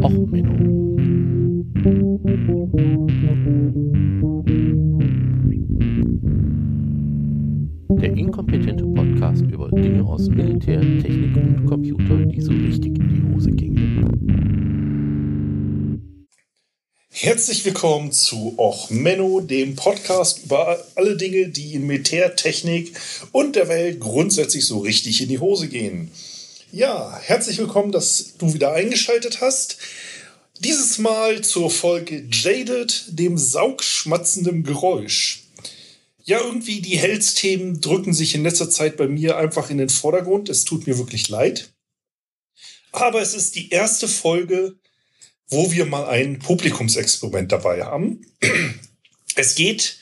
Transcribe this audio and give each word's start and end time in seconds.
Och, 0.00 0.10
Menno. 0.10 0.96
Der 8.00 8.16
inkompetente 8.16 8.84
Podcast 8.84 9.42
über 9.42 9.70
Dinge 9.70 10.04
aus 10.04 10.28
Militär, 10.28 10.80
Technik 10.80 11.36
und 11.36 11.66
Computer, 11.66 12.16
die 12.24 12.40
so 12.40 12.52
richtig 12.52 12.98
in 12.98 13.08
die 13.08 13.34
Hose 13.34 13.50
gingen. 13.50 13.92
Herzlich 17.10 17.64
willkommen 17.66 18.12
zu 18.12 18.54
Och 18.58 18.90
Menno, 18.90 19.40
dem 19.40 19.76
Podcast 19.76 20.46
über 20.46 20.78
alle 20.94 21.16
Dinge, 21.16 21.48
die 21.48 21.74
in 21.74 21.86
Militär, 21.86 22.34
Technik 22.34 22.94
und 23.32 23.56
der 23.56 23.68
Welt 23.68 24.00
grundsätzlich 24.00 24.66
so 24.66 24.78
richtig 24.78 25.20
in 25.22 25.28
die 25.28 25.38
Hose 25.38 25.68
gehen. 25.68 26.10
Ja, 26.74 27.20
herzlich 27.22 27.58
willkommen, 27.58 27.92
dass 27.92 28.38
du 28.38 28.54
wieder 28.54 28.72
eingeschaltet 28.72 29.42
hast. 29.42 29.76
Dieses 30.60 30.96
Mal 30.96 31.44
zur 31.44 31.70
Folge 31.70 32.26
Jaded, 32.32 33.04
dem 33.08 33.36
saugschmatzenden 33.36 34.62
Geräusch. 34.62 35.42
Ja, 36.24 36.40
irgendwie 36.40 36.80
die 36.80 36.96
Health-Themen 36.96 37.82
drücken 37.82 38.14
sich 38.14 38.34
in 38.34 38.42
letzter 38.42 38.70
Zeit 38.70 38.96
bei 38.96 39.06
mir 39.06 39.36
einfach 39.36 39.68
in 39.68 39.76
den 39.76 39.90
Vordergrund. 39.90 40.48
Es 40.48 40.64
tut 40.64 40.86
mir 40.86 40.96
wirklich 40.96 41.28
leid. 41.28 41.74
Aber 42.90 43.20
es 43.20 43.34
ist 43.34 43.54
die 43.54 43.68
erste 43.68 44.08
Folge, 44.08 44.74
wo 45.48 45.72
wir 45.72 45.84
mal 45.84 46.06
ein 46.06 46.38
Publikumsexperiment 46.38 47.52
dabei 47.52 47.84
haben. 47.84 48.24
Es 49.34 49.56
geht 49.56 49.98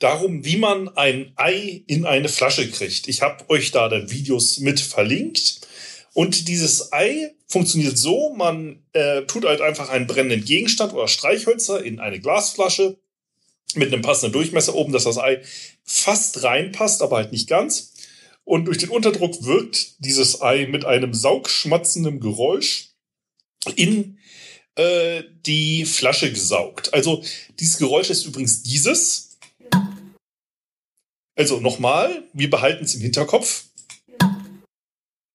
darum, 0.00 0.44
wie 0.44 0.56
man 0.56 0.88
ein 0.96 1.30
Ei 1.36 1.84
in 1.86 2.06
eine 2.06 2.28
Flasche 2.28 2.68
kriegt. 2.68 3.06
Ich 3.06 3.22
habe 3.22 3.48
euch 3.50 3.70
da 3.70 3.88
dann 3.88 4.10
Videos 4.10 4.58
mit 4.58 4.80
verlinkt. 4.80 5.60
Und 6.18 6.48
dieses 6.48 6.92
Ei 6.92 7.32
funktioniert 7.46 7.96
so, 7.96 8.34
man 8.34 8.82
äh, 8.92 9.22
tut 9.26 9.44
halt 9.44 9.60
einfach 9.60 9.88
einen 9.88 10.08
brennenden 10.08 10.44
Gegenstand 10.44 10.92
oder 10.92 11.06
Streichhölzer 11.06 11.84
in 11.84 12.00
eine 12.00 12.18
Glasflasche 12.18 12.98
mit 13.76 13.92
einem 13.92 14.02
passenden 14.02 14.32
Durchmesser 14.32 14.74
oben, 14.74 14.92
dass 14.92 15.04
das 15.04 15.16
Ei 15.16 15.40
fast 15.84 16.42
reinpasst, 16.42 17.02
aber 17.02 17.18
halt 17.18 17.30
nicht 17.30 17.48
ganz. 17.48 17.94
Und 18.42 18.64
durch 18.64 18.78
den 18.78 18.88
Unterdruck 18.88 19.44
wirkt 19.44 20.04
dieses 20.04 20.42
Ei 20.42 20.66
mit 20.66 20.84
einem 20.84 21.14
saugschmatzenden 21.14 22.18
Geräusch 22.18 22.88
in 23.76 24.18
äh, 24.74 25.22
die 25.46 25.84
Flasche 25.84 26.32
gesaugt. 26.32 26.94
Also 26.94 27.22
dieses 27.60 27.78
Geräusch 27.78 28.10
ist 28.10 28.26
übrigens 28.26 28.64
dieses. 28.64 29.38
Also 31.36 31.60
nochmal, 31.60 32.24
wir 32.32 32.50
behalten 32.50 32.86
es 32.86 32.96
im 32.96 33.02
Hinterkopf. 33.02 33.67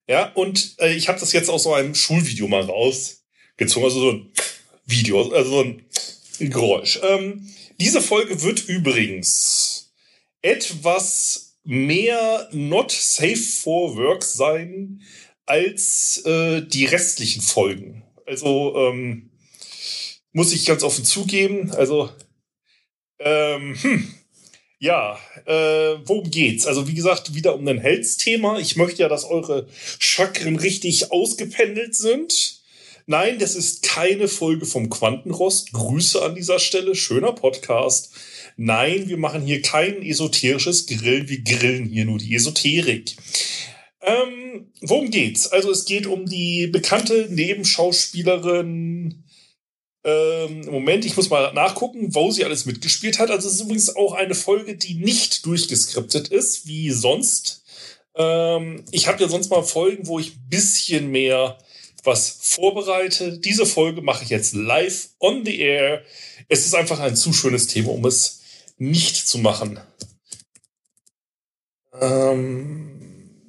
Ja, 0.08 0.32
und 0.34 0.76
äh, 0.80 0.94
ich 0.94 1.08
habe 1.08 1.20
das 1.20 1.32
jetzt 1.32 1.50
aus 1.50 1.64
so 1.64 1.73
einem 1.73 1.96
Schulvideo 1.96 2.48
mal 2.48 2.64
rausgezogen, 2.64 3.86
also 3.86 4.00
so 4.00 4.12
ein 4.12 4.32
Video, 4.86 5.32
also 5.32 5.50
so 5.50 5.62
ein 5.62 5.86
Geräusch. 6.50 7.00
Ähm, 7.04 7.48
diese 7.80 8.02
Folge 8.02 8.42
wird 8.42 8.68
übrigens 8.68 9.94
etwas 10.42 11.58
mehr 11.64 12.50
not 12.52 12.92
safe 12.92 13.38
for 13.38 13.96
work 13.96 14.24
sein 14.24 15.02
als 15.46 16.22
äh, 16.26 16.62
die 16.62 16.86
restlichen 16.86 17.42
Folgen. 17.42 18.04
Also 18.26 18.76
ähm, 18.76 19.31
muss 20.31 20.54
ich 20.54 20.66
ganz 20.66 20.84
offen 20.84 21.06
zugeben. 21.06 21.72
Also 21.72 22.09
ähm, 23.20 23.76
hm, 23.81 24.14
ja, 24.84 25.17
äh, 25.45 25.95
worum 26.03 26.30
geht's? 26.30 26.67
Also 26.67 26.89
wie 26.89 26.94
gesagt, 26.94 27.34
wieder 27.34 27.56
um 27.56 27.66
ein 27.66 27.78
Health-Thema. 27.78 28.59
Ich 28.59 28.76
möchte 28.76 29.02
ja, 29.02 29.08
dass 29.08 29.23
eure 29.23 29.66
Chakren 29.98 30.58
richtig 30.58 31.09
ausgependelt 31.09 31.95
sind. 31.95 32.62
Nein, 33.06 33.40
das 33.40 33.56
ist 33.56 33.84
keine 33.84 34.28
Folge 34.28 34.66
vom 34.66 34.90
Quantenrost. 34.90 35.72
Grüße 35.72 36.22
an 36.22 36.36
dieser 36.36 36.59
Stelle. 36.59 36.95
Schöner 36.95 37.31
Podcast. 37.31 38.12
Nein, 38.58 39.08
wir 39.08 39.16
machen 39.16 39.44
hier 39.44 39.62
kein 39.62 40.02
esoterisches 40.02 40.85
Grillen. 40.85 41.29
Wir 41.29 41.41
grillen 41.44 41.85
hier 41.85 42.03
nur 42.03 42.18
die 42.18 42.35
Esoterik. 42.35 43.16
Ähm, 44.02 44.74
worum 44.81 45.12
geht's? 45.12 45.47
Also 45.47 45.72
es 45.72 45.85
geht 45.85 46.08
um 46.08 46.25
die 46.25 46.68
bekannte 46.68 47.29
Nebenschauspielerin 47.29 49.22
ähm, 50.03 50.66
Moment, 50.69 51.06
ich 51.06 51.16
muss 51.16 51.30
mal 51.30 51.53
nachgucken, 51.53 52.14
wo 52.14 52.31
sie 52.31 52.44
alles 52.44 52.66
mitgespielt 52.66 53.19
hat. 53.19 53.31
Also 53.31 53.47
es 53.47 53.56
ist 53.56 53.62
übrigens 53.62 53.96
auch 53.96 54.14
eine 54.14 54.36
Folge, 54.36 54.75
die 54.75 54.96
nicht 54.96 55.46
durchgeskriptet 55.46 56.28
ist, 56.28 56.68
wie 56.68 56.91
sonst. 56.91 57.64
Ähm, 58.16 58.84
ich 58.91 59.08
habe 59.08 59.22
ja 59.22 59.30
sonst 59.30 59.50
mal 59.50 59.64
Folgen, 59.64 60.08
wo 60.08 60.19
ich 60.19 60.36
ein 60.36 60.50
bisschen 60.50 61.09
mehr 61.12 61.58
was 62.03 62.38
vorbereite. 62.41 63.38
Diese 63.40 63.66
Folge 63.66 64.02
mache 64.02 64.24
ich 64.25 64.30
jetzt 64.30 64.53
live 64.53 65.09
on 65.19 65.46
the 65.46 65.58
air. 65.58 66.03
Es 66.50 66.66
ist 66.66 66.75
einfach 66.75 67.00
ein 67.00 67.16
zu 67.16 67.31
schönes 67.31 67.68
Thema, 67.68 67.91
um 67.91 68.06
es 68.06 68.41
nicht 68.78 69.28
zu 69.28 69.38
machen. 69.38 69.80
Ähm, 72.02 73.40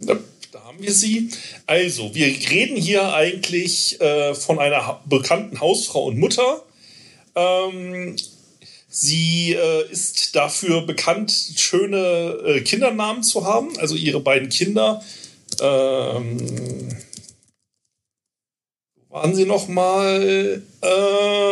da 0.54 0.62
haben 0.62 0.80
wir 0.80 0.92
sie. 0.92 1.30
Also, 1.66 2.14
wir 2.14 2.26
reden 2.26 2.76
hier 2.76 3.12
eigentlich 3.12 4.00
äh, 4.00 4.36
von 4.36 4.60
einer 4.60 5.02
bekannten 5.04 5.58
Hausfrau 5.60 6.04
und 6.04 6.16
Mutter. 6.16 6.62
Ähm, 7.34 8.14
sie 8.88 9.54
äh, 9.54 9.90
ist 9.90 10.36
dafür 10.36 10.82
bekannt, 10.82 11.32
schöne 11.56 12.38
äh, 12.46 12.60
Kindernamen 12.60 13.24
zu 13.24 13.44
haben. 13.44 13.76
Also 13.80 13.96
ihre 13.96 14.20
beiden 14.20 14.48
Kinder. 14.48 15.02
Ähm, 15.60 16.96
waren 19.08 19.34
sie 19.34 19.46
noch 19.46 19.66
mal? 19.66 20.62
Ähm, 20.82 21.44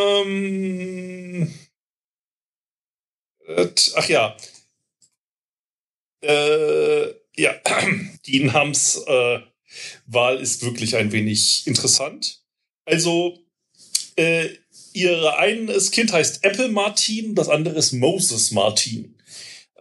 ach 3.95 4.07
ja. 4.07 4.37
Äh, 6.21 6.82
ja, 7.35 7.53
die 8.25 8.43
Namens 8.43 9.01
äh, 9.07 9.39
ist 10.39 10.63
wirklich 10.63 10.95
ein 10.95 11.11
wenig 11.11 11.67
interessant. 11.67 12.41
Also, 12.85 13.39
äh, 14.15 14.49
ihre 14.93 15.37
eines 15.37 15.91
Kind 15.91 16.13
heißt 16.13 16.43
Apple 16.43 16.69
Martin, 16.69 17.35
das 17.35 17.49
andere 17.49 17.77
ist 17.77 17.93
Moses 17.93 18.51
Martin. 18.51 19.17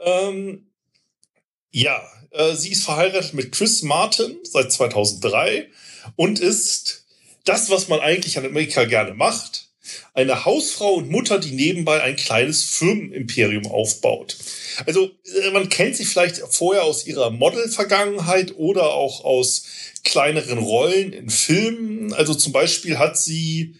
Ähm, 0.02 0.70
ja, 1.70 2.02
äh, 2.30 2.54
sie 2.54 2.70
ist 2.70 2.84
verheiratet 2.84 3.34
mit 3.34 3.52
Chris 3.52 3.82
Martin 3.82 4.38
seit 4.44 4.72
2003 4.72 5.68
und 6.16 6.40
ist 6.40 7.06
das, 7.44 7.70
was 7.70 7.88
man 7.88 8.00
eigentlich 8.00 8.38
an 8.38 8.46
Amerika 8.46 8.84
gerne 8.84 9.14
macht. 9.14 9.71
Eine 10.14 10.44
Hausfrau 10.44 10.94
und 10.94 11.10
Mutter, 11.10 11.38
die 11.38 11.52
nebenbei 11.52 12.02
ein 12.02 12.16
kleines 12.16 12.64
Firmenimperium 12.64 13.66
aufbaut. 13.66 14.36
Also 14.86 15.10
äh, 15.44 15.50
man 15.50 15.68
kennt 15.68 15.96
sie 15.96 16.04
vielleicht 16.04 16.38
vorher 16.50 16.84
aus 16.84 17.06
ihrer 17.06 17.30
Model-Vergangenheit 17.30 18.54
oder 18.56 18.92
auch 18.92 19.24
aus 19.24 19.64
kleineren 20.04 20.58
Rollen 20.58 21.12
in 21.12 21.30
Filmen. 21.30 22.12
Also 22.12 22.34
zum 22.34 22.52
Beispiel 22.52 22.98
hat 22.98 23.16
sie, 23.16 23.76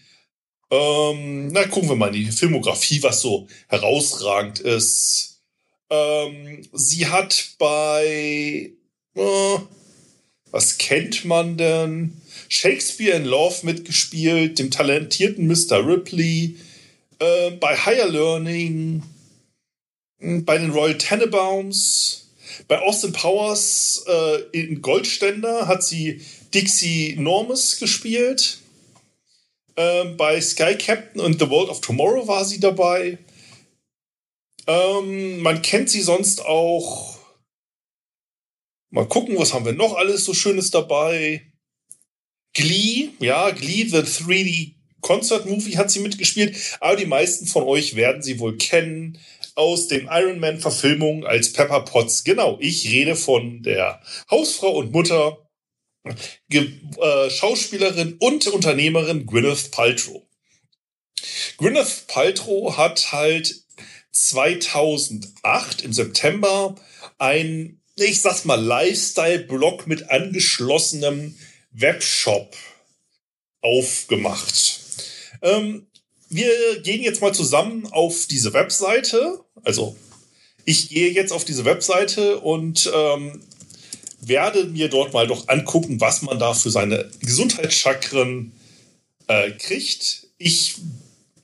ähm, 0.71 1.47
na 1.47 1.67
gucken 1.67 1.89
wir 1.89 1.95
mal 1.95 2.07
in 2.15 2.25
die 2.25 2.31
Filmografie, 2.31 3.03
was 3.03 3.21
so 3.21 3.47
herausragend 3.67 4.59
ist. 4.59 5.41
Ähm, 5.89 6.67
sie 6.71 7.07
hat 7.07 7.55
bei, 7.59 8.71
äh, 9.15 9.57
was 10.53 10.77
kennt 10.77 11.25
man 11.25 11.57
denn? 11.57 12.21
Shakespeare 12.47 13.17
in 13.17 13.25
Love 13.25 13.65
mitgespielt, 13.65 14.59
dem 14.59 14.69
talentierten 14.69 15.47
Mr. 15.47 15.85
Ripley, 15.85 16.57
äh, 17.19 17.51
bei 17.51 17.75
Higher 17.75 18.07
Learning, 18.07 19.01
bei 20.19 20.59
den 20.59 20.69
Royal 20.69 20.97
Tenenbaums, 20.97 22.27
bei 22.67 22.79
Austin 22.79 23.13
Powers 23.13 24.05
äh, 24.07 24.41
in 24.51 24.81
Goldständer 24.83 25.67
hat 25.67 25.83
sie 25.83 26.21
Dixie 26.53 27.15
Normus 27.17 27.79
gespielt. 27.79 28.59
Ähm, 29.75 30.17
bei 30.17 30.39
Sky 30.39 30.75
Captain 30.75 31.19
und 31.19 31.39
The 31.39 31.49
World 31.49 31.69
of 31.69 31.81
Tomorrow 31.81 32.27
war 32.27 32.45
sie 32.45 32.59
dabei. 32.59 33.17
Ähm, 34.67 35.39
man 35.39 35.63
kennt 35.63 35.89
sie 35.89 36.01
sonst 36.01 36.45
auch. 36.45 37.12
Mal 38.93 39.07
gucken, 39.07 39.39
was 39.39 39.55
haben 39.55 39.65
wir 39.65 39.73
noch 39.73 39.95
alles 39.95 40.23
so 40.23 40.35
Schönes 40.35 40.69
dabei. 40.69 41.41
Glee, 42.53 43.09
ja, 43.19 43.49
Glee, 43.49 43.87
The 43.87 43.97
3D 43.97 44.73
Concert 45.01 45.47
Movie 45.47 45.77
hat 45.77 45.89
sie 45.89 45.99
mitgespielt, 45.99 46.55
aber 46.79 46.95
die 46.95 47.07
meisten 47.07 47.47
von 47.47 47.63
euch 47.63 47.95
werden 47.95 48.21
sie 48.21 48.37
wohl 48.37 48.55
kennen 48.55 49.17
aus 49.55 49.87
den 49.87 50.07
Iron 50.11 50.39
Man 50.39 50.59
Verfilmungen 50.59 51.25
als 51.25 51.53
Pepper 51.53 51.79
Potts. 51.79 52.23
Genau, 52.23 52.59
ich 52.61 52.87
rede 52.91 53.15
von 53.15 53.63
der 53.63 53.99
Hausfrau 54.29 54.77
und 54.77 54.91
Mutter, 54.91 55.39
äh, 56.51 57.29
Schauspielerin 57.31 58.17
und 58.19 58.45
Unternehmerin 58.45 59.25
Gwyneth 59.25 59.71
Paltrow. 59.71 60.21
Gwyneth 61.57 62.05
Paltrow 62.07 62.77
hat 62.77 63.11
halt 63.11 63.55
2008 64.11 65.81
im 65.81 65.93
September 65.93 66.75
ein, 67.17 67.81
ich 67.95 68.21
sag's 68.21 68.45
mal, 68.45 68.61
Lifestyle-Blog 68.61 69.87
mit 69.87 70.09
angeschlossenem 70.09 71.35
Webshop 71.71 72.55
aufgemacht. 73.61 74.79
Ähm, 75.41 75.87
wir 76.29 76.81
gehen 76.81 77.03
jetzt 77.03 77.21
mal 77.21 77.33
zusammen 77.33 77.87
auf 77.91 78.25
diese 78.25 78.53
Webseite. 78.53 79.39
Also 79.63 79.95
ich 80.65 80.89
gehe 80.89 81.11
jetzt 81.11 81.31
auf 81.31 81.45
diese 81.45 81.65
Webseite 81.65 82.39
und 82.39 82.91
ähm, 82.93 83.41
werde 84.21 84.65
mir 84.65 84.89
dort 84.89 85.13
mal 85.13 85.27
doch 85.27 85.47
angucken, 85.47 86.01
was 86.01 86.21
man 86.21 86.39
da 86.39 86.53
für 86.53 86.71
seine 86.71 87.09
Gesundheitschakren 87.21 88.53
äh, 89.27 89.51
kriegt. 89.51 90.27
Ich, 90.37 90.75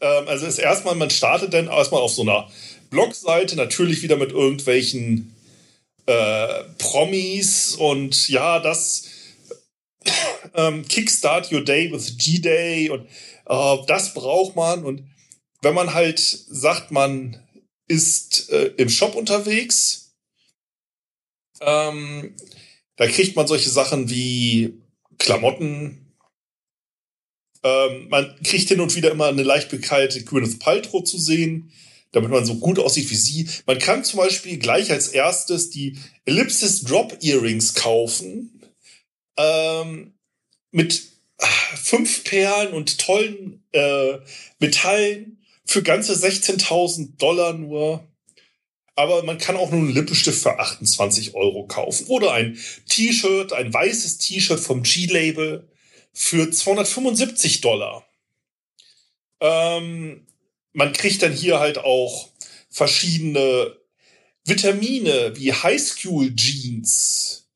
ähm, 0.01 0.27
also 0.27 0.45
ist 0.45 0.59
erstmal, 0.59 0.95
man 0.95 1.09
startet 1.09 1.53
dann 1.53 1.67
erstmal 1.67 2.01
auf 2.01 2.13
so 2.13 2.21
einer 2.21 2.49
Blogseite, 2.89 3.55
natürlich 3.55 4.01
wieder 4.01 4.17
mit 4.17 4.31
irgendwelchen 4.31 5.35
äh, 6.09 6.63
Promis 6.79 7.75
und 7.75 8.29
ja, 8.29 8.59
das 8.59 9.03
ähm, 10.55 10.87
Kickstart 10.87 11.51
Your 11.51 11.63
Day 11.63 11.91
with 11.91 12.17
G-Day 12.17 12.89
und 12.89 13.07
äh, 13.45 13.77
das 13.85 14.15
braucht 14.15 14.55
man. 14.55 14.83
Und 14.85 15.07
wenn 15.61 15.75
man 15.75 15.93
halt 15.93 16.19
sagt, 16.19 16.89
man 16.89 17.47
ist 17.87 18.49
äh, 18.49 18.73
im 18.77 18.89
Shop 18.89 19.13
unterwegs, 19.13 20.15
ähm, 21.61 22.35
da 22.95 23.07
kriegt 23.07 23.35
man 23.35 23.45
solche 23.45 23.69
Sachen 23.69 24.09
wie 24.09 24.81
Klamotten. 25.19 26.15
Ähm, 27.61 28.07
man 28.09 28.35
kriegt 28.43 28.69
hin 28.69 28.81
und 28.81 28.95
wieder 28.95 29.11
immer 29.11 29.27
eine 29.27 29.43
leicht 29.43 29.69
bekalte 29.69 30.23
Gwyneth 30.23 30.59
Paltrow 30.59 31.03
zu 31.03 31.19
sehen, 31.19 31.71
damit 32.11 32.31
man 32.31 32.45
so 32.45 32.55
gut 32.55 32.79
aussieht 32.79 33.09
wie 33.09 33.15
sie. 33.15 33.47
Man 33.65 33.79
kann 33.79 34.03
zum 34.03 34.17
Beispiel 34.17 34.57
gleich 34.57 34.91
als 34.91 35.09
erstes 35.09 35.69
die 35.69 35.97
Ellipsis 36.25 36.83
Drop 36.83 37.17
Earrings 37.21 37.75
kaufen. 37.75 38.61
Ähm, 39.37 40.13
mit 40.71 41.03
fünf 41.39 42.23
Perlen 42.23 42.73
und 42.73 42.99
tollen 42.99 43.63
äh, 43.71 44.17
Metallen 44.59 45.43
für 45.65 45.83
ganze 45.83 46.13
16.000 46.13 47.17
Dollar 47.17 47.53
nur. 47.53 48.05
Aber 48.95 49.23
man 49.23 49.37
kann 49.37 49.55
auch 49.55 49.71
nur 49.71 49.79
einen 49.79 49.93
Lippenstift 49.93 50.41
für 50.41 50.59
28 50.59 51.33
Euro 51.35 51.65
kaufen. 51.67 52.07
Oder 52.07 52.33
ein 52.33 52.59
T-Shirt, 52.89 53.53
ein 53.53 53.73
weißes 53.73 54.17
T-Shirt 54.17 54.59
vom 54.59 54.83
G-Label 54.83 55.69
für 56.11 56.51
275 56.51 57.61
Dollar. 57.61 58.05
Ähm, 59.39 60.27
man 60.73 60.93
kriegt 60.93 61.21
dann 61.21 61.33
hier 61.33 61.59
halt 61.59 61.77
auch 61.77 62.29
verschiedene 62.69 63.75
Vitamine 64.45 65.33
wie 65.35 65.53
High 65.53 65.81
School 65.81 66.35
Jeans, 66.35 67.47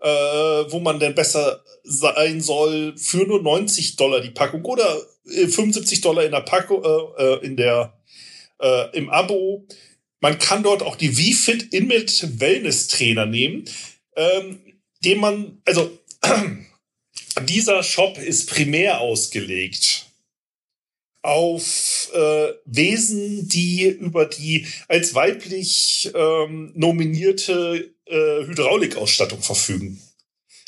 äh, 0.00 0.08
wo 0.08 0.80
man 0.80 0.98
denn 0.98 1.14
besser 1.14 1.64
sein 1.84 2.40
soll 2.40 2.96
für 2.96 3.26
nur 3.26 3.42
90 3.42 3.96
Dollar 3.96 4.20
die 4.20 4.30
Packung 4.30 4.64
oder 4.64 5.02
75 5.24 5.98
äh, 5.98 6.02
Dollar 6.02 6.24
in 6.24 6.32
der 6.32 6.40
Packung, 6.40 6.84
äh, 6.84 7.22
äh, 7.22 7.44
in 7.44 7.56
der, 7.56 7.98
äh, 8.60 8.96
im 8.96 9.10
Abo. 9.10 9.66
Man 10.20 10.38
kann 10.38 10.62
dort 10.62 10.82
auch 10.82 10.96
die 10.96 11.10
VFit 11.10 11.72
Inmit 11.72 12.40
Wellness 12.40 12.88
Trainer 12.88 13.26
nehmen, 13.26 13.64
ähm, 14.16 14.60
den 15.04 15.18
man, 15.18 15.62
also 15.64 15.98
dieser 17.44 17.82
Shop 17.82 18.18
ist 18.18 18.50
primär 18.50 19.00
ausgelegt 19.00 20.09
auf 21.22 22.10
äh, 22.14 22.52
Wesen, 22.64 23.48
die 23.48 23.84
über 23.84 24.26
die 24.26 24.66
als 24.88 25.14
weiblich 25.14 26.10
ähm, 26.14 26.72
nominierte 26.74 27.94
äh, 28.06 28.46
Hydraulikausstattung 28.46 29.42
verfügen. 29.42 30.00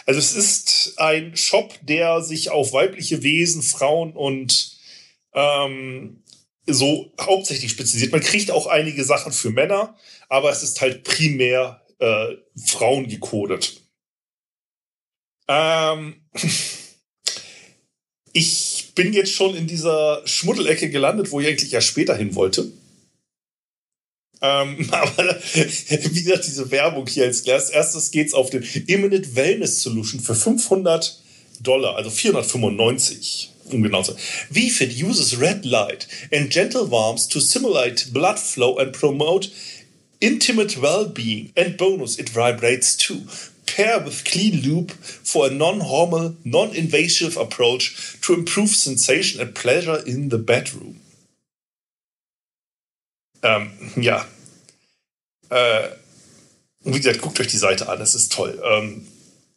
Also 0.04 0.19
es 0.19 0.34
ist 0.34 0.94
ein 0.99 1.37
Shop, 1.37 1.75
der 1.82 2.22
sich 2.22 2.50
auf 2.50 2.72
weibliche 2.72 3.22
Wesen, 3.22 3.62
Frauen 3.62 4.12
und 4.12 4.78
ähm, 5.32 6.22
so 6.66 7.12
hauptsächlich 7.20 7.70
spezialisiert. 7.70 8.12
Man 8.12 8.20
kriegt 8.20 8.50
auch 8.50 8.66
einige 8.66 9.05
Sachen 9.05 9.32
für 9.32 9.50
Männer, 9.50 9.96
aber 10.28 10.50
es 10.50 10.62
ist 10.62 10.81
halt 10.81 11.05
primär 11.05 11.82
äh, 11.98 12.37
Frauen 12.66 13.08
gecodet. 13.08 13.81
Ähm, 15.48 16.25
ich 18.32 18.93
bin 18.94 19.12
jetzt 19.12 19.32
schon 19.32 19.55
in 19.55 19.67
dieser 19.67 20.23
Schmuddelecke 20.25 20.90
gelandet, 20.90 21.31
wo 21.31 21.40
ich 21.40 21.49
eigentlich 21.49 21.70
ja 21.70 21.81
später 21.81 22.17
hin 22.17 22.34
wollte. 22.34 22.70
Ähm, 24.40 24.88
aber 24.90 25.38
wie 25.50 26.23
gesagt, 26.23 26.46
diese 26.46 26.70
Werbung 26.70 27.06
hier 27.06 27.25
als 27.25 27.43
erstes 27.43 28.11
geht's 28.11 28.34
auf 28.34 28.50
den 28.50 28.62
Imminent 28.87 29.34
Wellness 29.37 29.82
Solution 29.82 30.20
für 30.20 30.34
500 30.34 31.20
Dollar, 31.61 31.96
also 31.96 32.11
495 32.11 33.50
um 33.70 33.82
genau 33.82 34.02
zu 34.02 34.14
VFit 34.50 35.00
uses 35.02 35.40
red 35.40 35.64
light 35.64 36.08
and 36.32 36.50
gentle 36.50 36.90
warmth 36.90 37.29
to 37.29 37.40
simulate 37.40 38.12
blood 38.12 38.38
flow 38.38 38.76
and 38.76 38.93
promote 38.93 39.50
intimate 40.23 40.81
well-being. 40.81 41.52
And 41.56 41.76
bonus, 41.76 42.19
it 42.19 42.31
vibrates 42.31 42.96
too. 42.96 43.23
Pair 43.66 44.04
with 44.04 44.24
clean 44.24 44.62
loop 44.62 44.92
for 44.92 45.46
a 45.46 45.50
non-hormonal, 45.50 46.36
non-invasive 46.44 47.36
approach 47.36 48.18
to 48.20 48.34
improve 48.34 48.68
sensation 48.68 49.40
and 49.40 49.54
pleasure 49.54 50.02
in 50.04 50.30
the 50.30 50.38
bedroom. 50.38 51.00
Ähm, 53.42 53.70
ja. 53.96 54.26
Äh, 55.50 55.88
wie 56.84 56.98
gesagt, 56.98 57.20
guckt 57.20 57.40
euch 57.40 57.48
die 57.48 57.56
Seite 57.56 57.88
an, 57.88 57.98
das 57.98 58.14
ist 58.14 58.32
toll. 58.32 58.60
Ähm, 58.64 59.06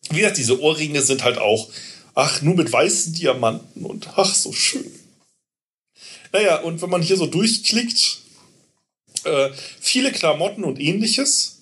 wie 0.10 0.18
gesagt, 0.18 0.38
diese 0.38 0.62
Ohrringe 0.62 1.02
sind 1.02 1.24
halt 1.24 1.38
auch, 1.38 1.70
ach, 2.14 2.42
nur 2.42 2.56
mit 2.56 2.72
weißen 2.72 3.14
Diamanten 3.14 3.86
und 3.86 4.10
ach, 4.18 4.34
so 4.34 4.54
schön. 4.54 4.92
Naja, 6.32 6.58
und 6.58 6.82
wenn 6.82 6.90
man 6.90 7.02
hier 7.02 7.18
so 7.18 7.26
durchklickt, 7.26 8.20
äh, 9.24 9.50
viele 9.80 10.12
Klamotten 10.12 10.64
und 10.64 10.80
ähnliches. 10.80 11.55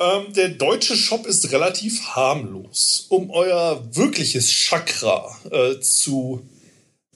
Ähm, 0.00 0.32
der 0.32 0.48
deutsche 0.48 0.96
Shop 0.96 1.26
ist 1.26 1.52
relativ 1.52 2.00
harmlos. 2.00 3.06
Um 3.10 3.30
euer 3.30 3.84
wirkliches 3.94 4.50
Chakra 4.50 5.38
äh, 5.50 5.78
zu 5.80 6.42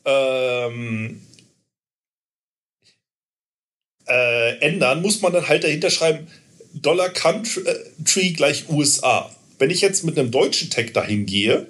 ähm, 0.04 1.22
äh, 4.06 4.58
ändern, 4.58 5.00
muss 5.00 5.22
man 5.22 5.32
dann 5.32 5.48
halt 5.48 5.64
dahinter 5.64 5.88
schreiben, 5.88 6.26
Dollar 6.74 7.08
Country 7.08 8.32
gleich 8.32 8.68
USA. 8.68 9.34
Wenn 9.58 9.70
ich 9.70 9.80
jetzt 9.80 10.04
mit 10.04 10.18
einem 10.18 10.30
deutschen 10.30 10.68
Tag 10.68 10.92
dahin 10.92 11.24
gehe, 11.24 11.66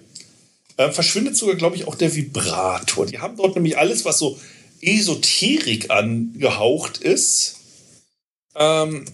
äh, 0.79 0.91
verschwindet 0.91 1.37
sogar, 1.37 1.55
glaube 1.55 1.77
ich, 1.77 1.87
auch 1.87 1.95
der 1.95 2.17
Vibrator. 2.17 3.07
Die 3.07 3.21
haben 3.21 3.37
dort 3.37 3.55
nämlich 3.55 3.79
alles, 3.79 4.05
was 4.05 4.19
so 4.19 4.41
Esoterik 4.81 5.91
angehaucht 5.91 6.99
ist. 6.99 7.61
Ähm, 8.57 9.05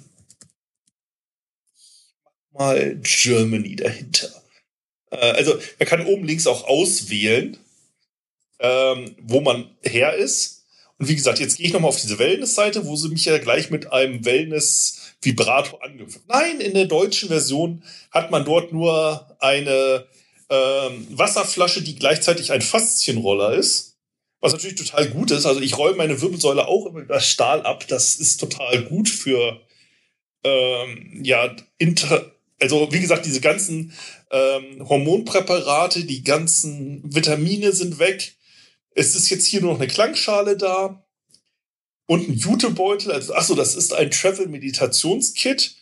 mal 2.53 2.99
Germany 3.03 3.77
dahinter. 3.77 4.31
Äh, 5.11 5.17
also 5.17 5.59
man 5.79 5.89
kann 5.89 6.07
oben 6.07 6.25
links 6.25 6.47
auch 6.47 6.65
auswählen, 6.65 7.57
ähm, 8.59 9.15
wo 9.21 9.41
man 9.41 9.71
her 9.83 10.15
ist. 10.15 10.65
Und 10.99 11.09
wie 11.09 11.17
gesagt, 11.17 11.39
jetzt 11.39 11.57
gehe 11.57 11.67
ich 11.67 11.73
nochmal 11.73 11.89
auf 11.89 12.01
diese 12.01 12.19
Wellness-Seite, 12.19 12.85
wo 12.85 12.95
sie 12.95 13.09
mich 13.09 13.25
ja 13.25 13.39
gleich 13.39 13.71
mit 13.71 13.91
einem 13.91 14.25
Wellness-Vibrator 14.25 15.83
angefangen 15.83 16.25
Nein, 16.29 16.61
in 16.61 16.75
der 16.75 16.85
deutschen 16.85 17.31
Version 17.31 17.83
hat 18.11 18.31
man 18.31 18.45
dort 18.45 18.73
nur 18.73 19.35
eine 19.39 20.07
ähm, 20.51 21.07
Wasserflasche, 21.11 21.81
die 21.81 21.97
gleichzeitig 21.97 22.53
ein 22.53 22.61
Faszienroller 22.61 23.55
ist. 23.55 23.97
Was 24.41 24.53
natürlich 24.53 24.77
total 24.77 25.09
gut 25.09 25.31
ist. 25.31 25.47
Also 25.47 25.61
ich 25.61 25.77
räume 25.79 25.97
meine 25.97 26.21
Wirbelsäule 26.21 26.67
auch 26.67 26.87
immer 26.87 27.01
über 27.01 27.21
Stahl 27.21 27.63
ab. 27.63 27.87
Das 27.89 28.15
ist 28.17 28.39
total 28.39 28.85
gut 28.85 29.09
für 29.09 29.61
ähm, 30.45 31.21
ja, 31.23 31.55
inter 31.79 32.31
also 32.61 32.93
wie 32.93 33.01
gesagt, 33.01 33.27
diese 33.27 33.41
ganzen 33.41 33.93
ähm, 34.31 34.89
Hormonpräparate, 34.89 36.05
die 36.05 36.23
ganzen 36.23 37.03
Vitamine 37.15 37.73
sind 37.73 37.99
weg. 37.99 38.37
Es 38.95 39.17
ist 39.17 39.31
jetzt 39.31 39.47
hier 39.47 39.61
nur 39.61 39.73
noch 39.73 39.81
eine 39.81 39.89
Klangschale 39.89 40.57
da 40.57 41.05
und 42.07 42.29
ein 42.29 42.35
Jutebeutel. 42.35 43.11
Also, 43.13 43.35
achso, 43.35 43.55
das 43.55 43.75
ist 43.75 43.93
ein 43.95 44.11
Travel-Meditationskit, 44.11 45.77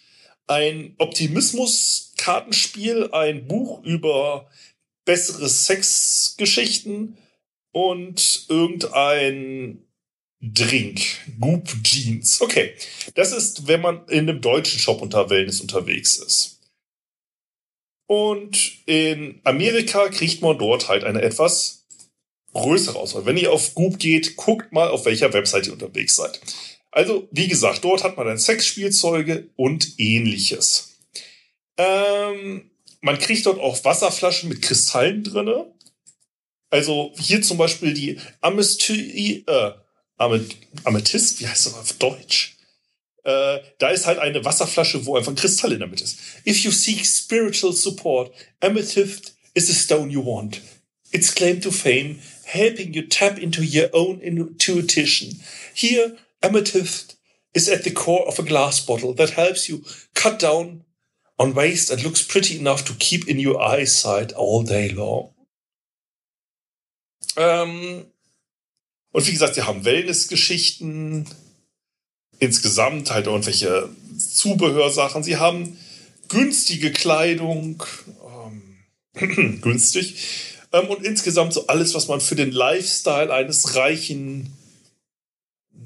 ein 0.46 0.94
Optimismus-Kartenspiel, 0.98 3.10
ein 3.12 3.48
Buch 3.48 3.82
über 3.82 4.48
bessere 5.04 5.48
Sexgeschichten 5.48 7.18
und 7.72 8.46
irgendein 8.48 9.82
Drink. 10.40 11.00
Goop 11.40 11.68
Jeans. 11.82 12.40
Okay. 12.40 12.74
Das 13.14 13.32
ist, 13.32 13.66
wenn 13.66 13.80
man 13.80 14.06
in 14.08 14.28
einem 14.28 14.40
deutschen 14.40 14.78
Shop 14.78 15.02
unter 15.02 15.28
Wellness 15.30 15.60
unterwegs 15.60 16.18
ist. 16.18 16.57
Und 18.08 18.86
in 18.86 19.38
Amerika 19.44 20.08
kriegt 20.08 20.40
man 20.40 20.58
dort 20.58 20.88
halt 20.88 21.04
eine 21.04 21.20
etwas 21.20 21.86
größere 22.54 22.98
Auswahl. 22.98 23.26
Wenn 23.26 23.36
ihr 23.36 23.52
auf 23.52 23.74
Goop 23.74 23.98
geht, 23.98 24.34
guckt 24.36 24.72
mal, 24.72 24.88
auf 24.88 25.04
welcher 25.04 25.32
Website 25.34 25.66
ihr 25.66 25.74
unterwegs 25.74 26.16
seid. 26.16 26.40
Also, 26.90 27.28
wie 27.30 27.48
gesagt, 27.48 27.84
dort 27.84 28.02
hat 28.02 28.16
man 28.16 28.26
dann 28.26 28.38
Sexspielzeuge 28.38 29.50
und 29.56 29.98
ähnliches. 29.98 30.96
Ähm, 31.76 32.70
man 33.02 33.18
kriegt 33.18 33.44
dort 33.44 33.60
auch 33.60 33.84
Wasserflaschen 33.84 34.48
mit 34.48 34.62
Kristallen 34.62 35.22
drinne. 35.22 35.70
Also 36.70 37.12
hier 37.18 37.42
zum 37.42 37.58
Beispiel 37.58 37.92
die 37.92 38.18
Amesty, 38.40 39.44
äh, 39.46 39.72
Amethyst, 40.16 41.40
wie 41.40 41.46
heißt 41.46 41.66
das 41.66 41.74
auf 41.74 41.92
Deutsch? 41.94 42.57
Äh, 43.24 43.58
da 43.78 43.90
ist 43.90 44.06
halt 44.06 44.18
eine 44.18 44.44
Wasserflasche, 44.44 45.04
wo 45.06 45.16
einfach 45.16 45.32
ein 45.32 45.36
Kristall 45.36 45.72
in 45.72 45.80
der 45.80 45.88
Mitte 45.88 46.04
ist. 46.04 46.18
If 46.46 46.64
you 46.64 46.70
seek 46.70 47.04
spiritual 47.04 47.72
support, 47.72 48.32
Amethyst 48.60 49.36
is 49.54 49.66
the 49.66 49.74
stone 49.74 50.10
you 50.10 50.24
want. 50.24 50.60
Its 51.10 51.34
claim 51.34 51.60
to 51.60 51.70
fame, 51.70 52.18
helping 52.44 52.92
you 52.92 53.02
tap 53.02 53.38
into 53.38 53.62
your 53.62 53.88
own 53.92 54.20
intuition. 54.20 55.40
Here, 55.74 56.16
Amethyst 56.42 57.16
is 57.54 57.68
at 57.68 57.84
the 57.84 57.90
core 57.90 58.26
of 58.28 58.38
a 58.38 58.42
glass 58.42 58.80
bottle 58.80 59.14
that 59.14 59.30
helps 59.30 59.68
you 59.68 59.82
cut 60.14 60.38
down 60.38 60.84
on 61.38 61.54
waste 61.54 61.90
and 61.90 62.02
looks 62.02 62.22
pretty 62.22 62.58
enough 62.58 62.84
to 62.84 62.92
keep 62.94 63.28
in 63.28 63.38
your 63.38 63.60
eyesight 63.60 64.32
all 64.34 64.62
day 64.62 64.88
long. 64.88 65.34
Ähm, 67.36 68.06
und 69.12 69.26
wie 69.26 69.32
gesagt, 69.32 69.54
sie 69.54 69.62
haben 69.62 69.84
Wellness-Geschichten, 69.84 71.26
insgesamt 72.38 73.10
halt 73.10 73.26
irgendwelche 73.26 73.88
Zubehörsachen. 74.16 75.22
Sie 75.22 75.36
haben 75.36 75.78
günstige 76.28 76.92
Kleidung, 76.92 77.82
ähm, 79.16 79.60
günstig. 79.60 80.16
Ähm, 80.72 80.88
und 80.88 81.04
insgesamt 81.04 81.54
so 81.54 81.66
alles, 81.66 81.94
was 81.94 82.08
man 82.08 82.20
für 82.20 82.36
den 82.36 82.52
Lifestyle 82.52 83.32
eines 83.32 83.74
reichen, 83.74 84.52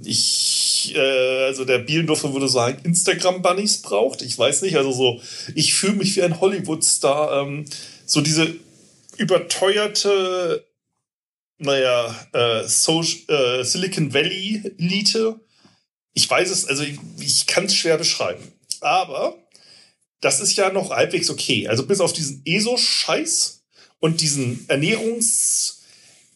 ich, 0.04 0.94
äh, 0.97 1.44
also 1.44 1.64
der 1.64 1.78
Bielendorfer 1.78 2.32
würde 2.32 2.49
sagen, 2.49 2.82
Instagram-Bunnies 2.85 3.82
braucht. 3.82 4.23
Ich 4.23 4.37
weiß 4.37 4.62
nicht, 4.62 4.76
also 4.76 4.92
so, 4.92 5.21
ich 5.54 5.75
fühle 5.75 5.94
mich 5.94 6.16
wie 6.16 6.23
ein 6.23 6.40
Hollywood-Star. 6.40 7.42
Ähm, 7.42 7.66
so 8.04 8.21
diese 8.21 8.54
überteuerte 9.16 10.64
naja, 11.62 12.12
äh, 12.32 12.64
so, 12.66 13.02
äh, 13.28 13.62
Silicon 13.62 14.12
Valley 14.12 14.75
Elite. 14.78 15.38
Ich 16.14 16.28
weiß 16.28 16.50
es, 16.50 16.66
also 16.66 16.83
ich, 16.83 16.99
ich 17.19 17.47
kann 17.47 17.64
es 17.66 17.75
schwer 17.75 17.99
beschreiben. 17.99 18.42
Aber 18.81 19.38
das 20.21 20.40
ist 20.40 20.57
ja 20.57 20.71
noch 20.73 20.90
halbwegs 20.90 21.31
okay. 21.31 21.69
Also 21.69 21.87
bis 21.87 22.00
auf 22.00 22.12
diesen 22.12 22.42
ESO-Scheiß 22.45 23.62
und 24.00 24.21
diesen 24.21 24.69
Ernährungs 24.69 25.83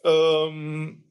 ähm, 0.04 1.04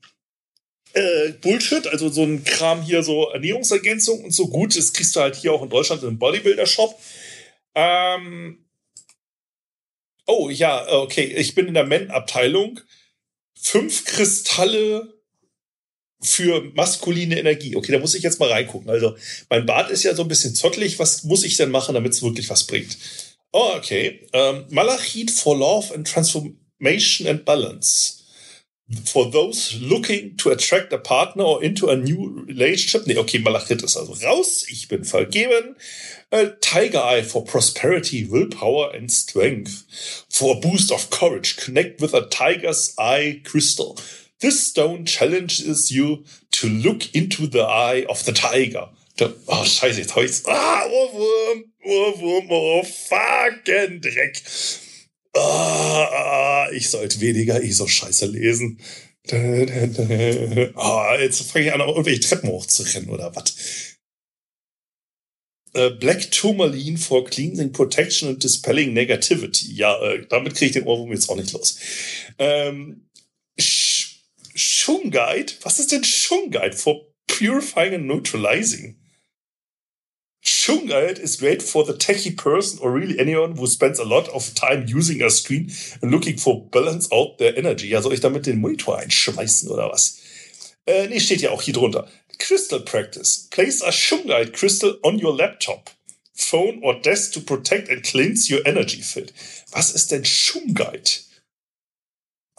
äh, 0.93 1.31
Bullshit, 1.41 1.87
also 1.87 2.09
so 2.09 2.23
ein 2.23 2.43
Kram 2.43 2.81
hier, 2.81 3.03
so 3.03 3.29
Ernährungsergänzung 3.29 4.23
und 4.23 4.31
so 4.31 4.47
gut, 4.47 4.75
das 4.75 4.93
kriegst 4.93 5.15
du 5.15 5.19
halt 5.19 5.35
hier 5.35 5.53
auch 5.53 5.61
in 5.61 5.69
Deutschland 5.69 6.03
im 6.03 6.17
Bodybuilder-Shop. 6.17 6.97
Ähm, 7.75 8.65
oh 10.25 10.49
ja, 10.49 10.87
okay, 10.87 11.25
ich 11.25 11.53
bin 11.55 11.67
in 11.67 11.73
der 11.73 11.85
Men-Abteilung 11.85 12.79
fünf 13.59 14.05
Kristalle 14.05 15.14
für 16.21 16.71
maskuline 16.75 17.39
Energie. 17.39 17.75
Okay, 17.75 17.91
da 17.91 17.99
muss 17.99 18.15
ich 18.15 18.23
jetzt 18.23 18.39
mal 18.39 18.49
reingucken. 18.49 18.89
Also, 18.89 19.15
mein 19.49 19.65
Bart 19.65 19.91
ist 19.91 20.03
ja 20.03 20.15
so 20.15 20.23
ein 20.23 20.27
bisschen 20.27 20.55
zottelig. 20.55 20.99
Was 20.99 21.23
muss 21.23 21.43
ich 21.43 21.57
denn 21.57 21.71
machen, 21.71 21.95
damit 21.95 22.13
es 22.13 22.23
wirklich 22.23 22.49
was 22.49 22.65
bringt? 22.65 22.97
Oh, 23.51 23.73
okay. 23.77 24.27
Um, 24.33 24.65
Malachit 24.69 25.31
for 25.31 25.57
Love 25.57 25.93
and 25.93 26.07
Transformation 26.07 27.27
and 27.27 27.45
Balance. 27.45 28.23
For 29.05 29.31
those 29.31 29.79
looking 29.81 30.37
to 30.37 30.51
attract 30.51 30.93
a 30.93 30.99
partner 30.99 31.43
or 31.43 31.63
into 31.63 31.87
a 31.87 31.95
new 31.95 32.45
relationship. 32.47 33.07
Nee, 33.07 33.17
okay, 33.17 33.39
Malachit 33.39 33.81
ist 33.81 33.97
also 33.97 34.13
raus. 34.13 34.65
Ich 34.69 34.87
bin 34.87 35.03
vergeben. 35.03 35.75
Uh, 36.31 36.49
Tiger 36.61 37.05
Eye 37.05 37.23
for 37.23 37.43
prosperity, 37.45 38.29
willpower 38.29 38.93
and 38.93 39.11
strength. 39.11 39.85
For 40.29 40.57
a 40.57 40.59
boost 40.59 40.91
of 40.91 41.09
courage, 41.09 41.55
connect 41.55 41.99
with 41.99 42.13
a 42.13 42.27
tiger's 42.29 42.93
eye 42.99 43.41
crystal. 43.43 43.97
This 44.39 44.67
stone 44.67 45.05
challenges 45.05 45.91
you 45.91 46.25
to 46.51 46.67
look 46.67 47.13
into 47.15 47.47
the 47.47 47.63
eye 47.63 48.05
of 48.09 48.23
the 48.25 48.33
tiger. 48.33 48.89
Oh, 49.47 49.63
scheiße, 49.63 49.99
jetzt 49.99 50.15
hab 50.15 50.23
ich's. 50.23 50.43
Ah, 50.45 50.85
Ohrwurm, 50.87 51.63
Ohrwurm, 51.83 52.47
oh, 52.49 52.83
fucking 52.83 54.01
Dreck. 54.01 54.41
Ah, 55.33 56.67
ich 56.73 56.89
sollte 56.89 57.21
weniger 57.21 57.61
ESO-Scheiße 57.63 58.25
lesen. 58.27 58.79
Ah, 60.75 61.17
jetzt 61.19 61.51
fange 61.51 61.65
ich 61.65 61.73
an, 61.73 61.79
irgendwelche 61.79 62.19
Treppen 62.19 62.49
hochzurennen 62.49 63.09
oder 63.09 63.35
was. 63.35 63.55
Black 65.99 66.31
Tourmaline 66.31 66.97
for 66.97 67.25
Cleansing 67.25 67.73
Protection 67.73 68.29
and 68.29 68.43
Dispelling 68.43 68.93
Negativity. 68.93 69.73
Ja, 69.73 69.99
äh, 70.01 70.25
damit 70.29 70.53
kriege 70.53 70.67
ich 70.67 70.71
den 70.73 70.83
Ohrwurm 70.83 71.11
jetzt 71.11 71.27
auch 71.27 71.35
nicht 71.35 71.51
los. 71.51 71.77
Ähm, 72.37 73.04
Shungite? 74.55 75.55
Was 75.63 75.79
ist 75.79 75.91
denn 75.91 76.03
Shungite 76.03 76.75
for 76.75 77.07
Purifying 77.27 77.93
and 77.93 78.07
Neutralizing? 78.07 78.97
Shungite 80.43 81.19
is 81.19 81.37
great 81.37 81.63
for 81.63 81.83
the 81.83 81.93
techie 81.93 82.37
person 82.37 82.79
or 82.79 82.91
really 82.91 83.19
anyone 83.19 83.57
who 83.57 83.65
spends 83.67 83.99
a 83.99 84.05
lot 84.05 84.29
of 84.29 84.53
time 84.53 84.85
using 84.87 85.21
a 85.21 85.29
screen 85.29 85.71
and 86.01 86.11
looking 86.11 86.37
for 86.37 86.67
balance 86.69 87.11
out 87.11 87.39
their 87.39 87.57
energy. 87.57 87.87
Ja, 87.89 88.01
soll 88.01 88.13
ich 88.13 88.21
damit 88.21 88.45
den 88.45 88.61
Monitor 88.61 88.99
einschmeißen 88.99 89.69
oder 89.69 89.91
was? 89.91 90.19
Äh, 90.85 91.07
nee, 91.07 91.19
steht 91.19 91.41
ja 91.41 91.49
auch 91.49 91.63
hier 91.63 91.73
drunter. 91.73 92.07
Crystal 92.37 92.79
practice. 92.79 93.47
Place 93.49 93.81
a 93.81 93.91
Shungite 93.91 94.53
crystal 94.53 94.99
on 95.01 95.19
your 95.23 95.35
laptop, 95.35 95.89
phone 96.33 96.83
or 96.83 97.01
desk 97.01 97.33
to 97.33 97.41
protect 97.41 97.89
and 97.89 98.03
cleanse 98.03 98.53
your 98.53 98.65
energy 98.67 99.01
field. 99.01 99.33
Was 99.71 99.91
ist 99.91 100.11
denn 100.11 100.25
Shungite? 100.25 101.23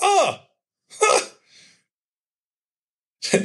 Ah! 0.01 0.46
Ha! 3.33 3.39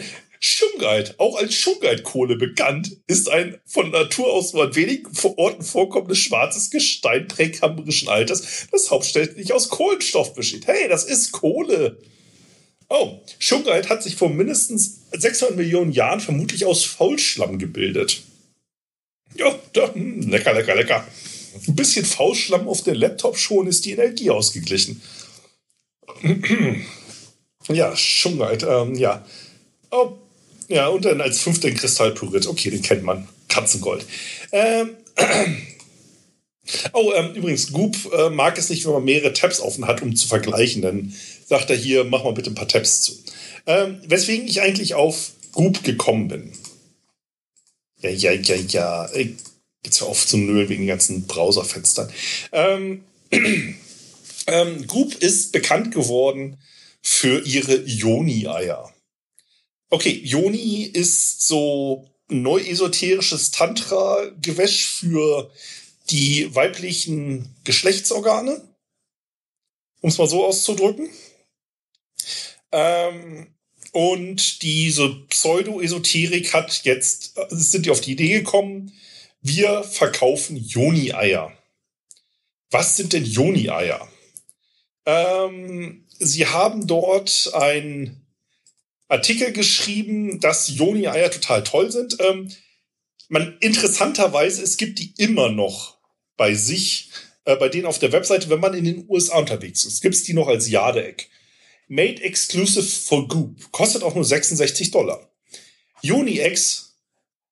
Schungeit, 0.43 1.19
auch 1.19 1.35
als 1.35 1.53
Schungeit-Kohle 1.53 2.35
bekannt, 2.35 2.97
ist 3.05 3.29
ein 3.29 3.59
von 3.63 3.91
Natur 3.91 4.33
aus 4.33 4.53
nur 4.53 4.63
an 4.63 4.75
wenigen 4.75 5.11
Orten 5.37 5.63
vorkommendes 5.63 6.17
schwarzes 6.17 6.71
Gestein 6.71 7.27
präkambrischen 7.27 8.09
Alters, 8.09 8.67
das 8.71 8.89
hauptsächlich 8.89 9.53
aus 9.53 9.69
Kohlenstoff 9.69 10.33
besteht. 10.33 10.65
Hey, 10.65 10.89
das 10.89 11.03
ist 11.03 11.31
Kohle! 11.31 11.99
Oh, 12.89 13.19
Schungeit 13.37 13.87
hat 13.89 14.01
sich 14.01 14.15
vor 14.15 14.29
mindestens 14.29 15.01
600 15.11 15.55
Millionen 15.55 15.91
Jahren 15.91 16.19
vermutlich 16.19 16.65
aus 16.65 16.85
Faulschlamm 16.85 17.59
gebildet. 17.59 18.23
Ja, 19.35 19.57
da, 19.73 19.93
hm, 19.93 20.27
lecker, 20.27 20.53
lecker, 20.53 20.75
lecker. 20.75 21.07
Ein 21.67 21.75
bisschen 21.75 22.03
Faulschlamm 22.03 22.67
auf 22.67 22.81
den 22.81 22.95
Laptop 22.95 23.37
schon 23.37 23.67
ist 23.67 23.85
die 23.85 23.91
Energie 23.91 24.31
ausgeglichen. 24.31 25.01
ja, 27.69 27.95
Schungeit, 27.95 28.63
ähm, 28.63 28.95
ja. 28.95 29.23
Oh, 29.91 30.17
ja, 30.67 30.87
und 30.87 31.03
dann 31.03 31.19
als 31.21 31.39
fünften 31.39 31.75
Kristallplurit. 31.75 32.47
Okay, 32.47 32.69
den 32.69 32.81
kennt 32.81 33.03
man. 33.03 33.27
Katzengold. 33.49 34.05
Ähm, 34.53 34.95
oh, 36.93 37.11
ähm, 37.13 37.33
übrigens, 37.33 37.73
Goop 37.73 37.97
äh, 38.13 38.29
mag 38.29 38.57
es 38.57 38.69
nicht, 38.69 38.85
wenn 38.85 38.93
man 38.93 39.03
mehrere 39.03 39.33
Tabs 39.33 39.59
offen 39.59 39.85
hat, 39.87 40.01
um 40.01 40.15
zu 40.15 40.27
vergleichen. 40.27 40.81
Dann 40.81 41.13
sagt 41.45 41.69
er 41.69 41.75
hier, 41.75 42.05
mach 42.05 42.23
mal 42.23 42.33
bitte 42.33 42.49
ein 42.49 42.55
paar 42.55 42.69
Tabs 42.69 43.01
zu. 43.01 43.13
Ähm, 43.67 43.99
weswegen 44.05 44.47
ich 44.47 44.61
eigentlich 44.61 44.93
auf 44.95 45.31
Goop 45.51 45.83
gekommen 45.83 46.29
bin. 46.29 46.53
Ja, 47.99 48.09
ja, 48.09 48.31
ja, 48.31 48.55
ja. 48.55 49.09
Jetzt 49.83 49.99
hör 49.99 50.07
auf 50.07 50.25
zu 50.25 50.37
nölen 50.37 50.69
wegen 50.69 50.83
den 50.83 50.87
ganzen 50.87 51.27
Browserfenstern. 51.27 52.09
Ähm, 52.53 53.03
ähm, 54.47 54.87
Goop 54.87 55.15
ist 55.15 55.51
bekannt 55.51 55.93
geworden 55.93 56.57
für 57.01 57.45
ihre 57.45 57.75
Ioni-Eier. 57.75 58.90
Okay, 59.93 60.21
Yoni 60.23 60.83
ist 60.83 61.45
so 61.45 62.09
neu-esoterisches 62.29 63.51
Tantra-Gewäsch 63.51 64.87
für 64.87 65.51
die 66.09 66.55
weiblichen 66.55 67.53
Geschlechtsorgane, 67.65 68.73
um 69.99 70.09
es 70.09 70.17
mal 70.17 70.29
so 70.29 70.45
auszudrücken. 70.45 71.09
Ähm, 72.71 73.53
und 73.91 74.61
diese 74.61 75.09
Pseudo-Esoterik 75.27 76.53
hat 76.53 76.85
jetzt, 76.85 77.37
sind 77.49 77.85
die 77.85 77.91
auf 77.91 77.99
die 77.99 78.13
Idee 78.13 78.39
gekommen, 78.39 78.93
wir 79.41 79.83
verkaufen 79.83 80.55
Joni-Eier. 80.55 81.51
Was 82.69 82.95
sind 82.95 83.11
denn 83.11 83.25
Joni-Eier? 83.25 84.07
Ähm, 85.05 86.07
sie 86.17 86.47
haben 86.47 86.87
dort 86.87 87.51
ein 87.53 88.20
Artikel 89.11 89.51
geschrieben, 89.51 90.39
dass 90.39 90.69
Joni-Eier 90.69 91.29
total 91.29 91.63
toll 91.63 91.91
sind. 91.91 92.17
Ähm, 92.21 92.49
man, 93.27 93.57
interessanterweise, 93.59 94.63
es 94.63 94.77
gibt 94.77 94.99
die 94.99 95.13
immer 95.17 95.49
noch 95.49 95.97
bei 96.37 96.53
sich, 96.53 97.09
äh, 97.43 97.57
bei 97.57 97.67
denen 97.67 97.85
auf 97.85 97.99
der 97.99 98.13
Webseite, 98.13 98.49
wenn 98.49 98.61
man 98.61 98.73
in 98.73 98.85
den 98.85 99.05
USA 99.09 99.37
unterwegs 99.37 99.83
ist, 99.83 100.01
gibt 100.01 100.15
es 100.15 100.23
die 100.23 100.33
noch 100.33 100.47
als 100.47 100.69
Jadeck. 100.69 101.29
Made 101.89 102.23
exclusive 102.23 102.85
for 102.85 103.27
Goop. 103.27 103.71
Kostet 103.73 104.03
auch 104.03 104.15
nur 104.15 104.23
66 104.23 104.91
Dollar. 104.91 105.29
Joni-X 106.01 106.95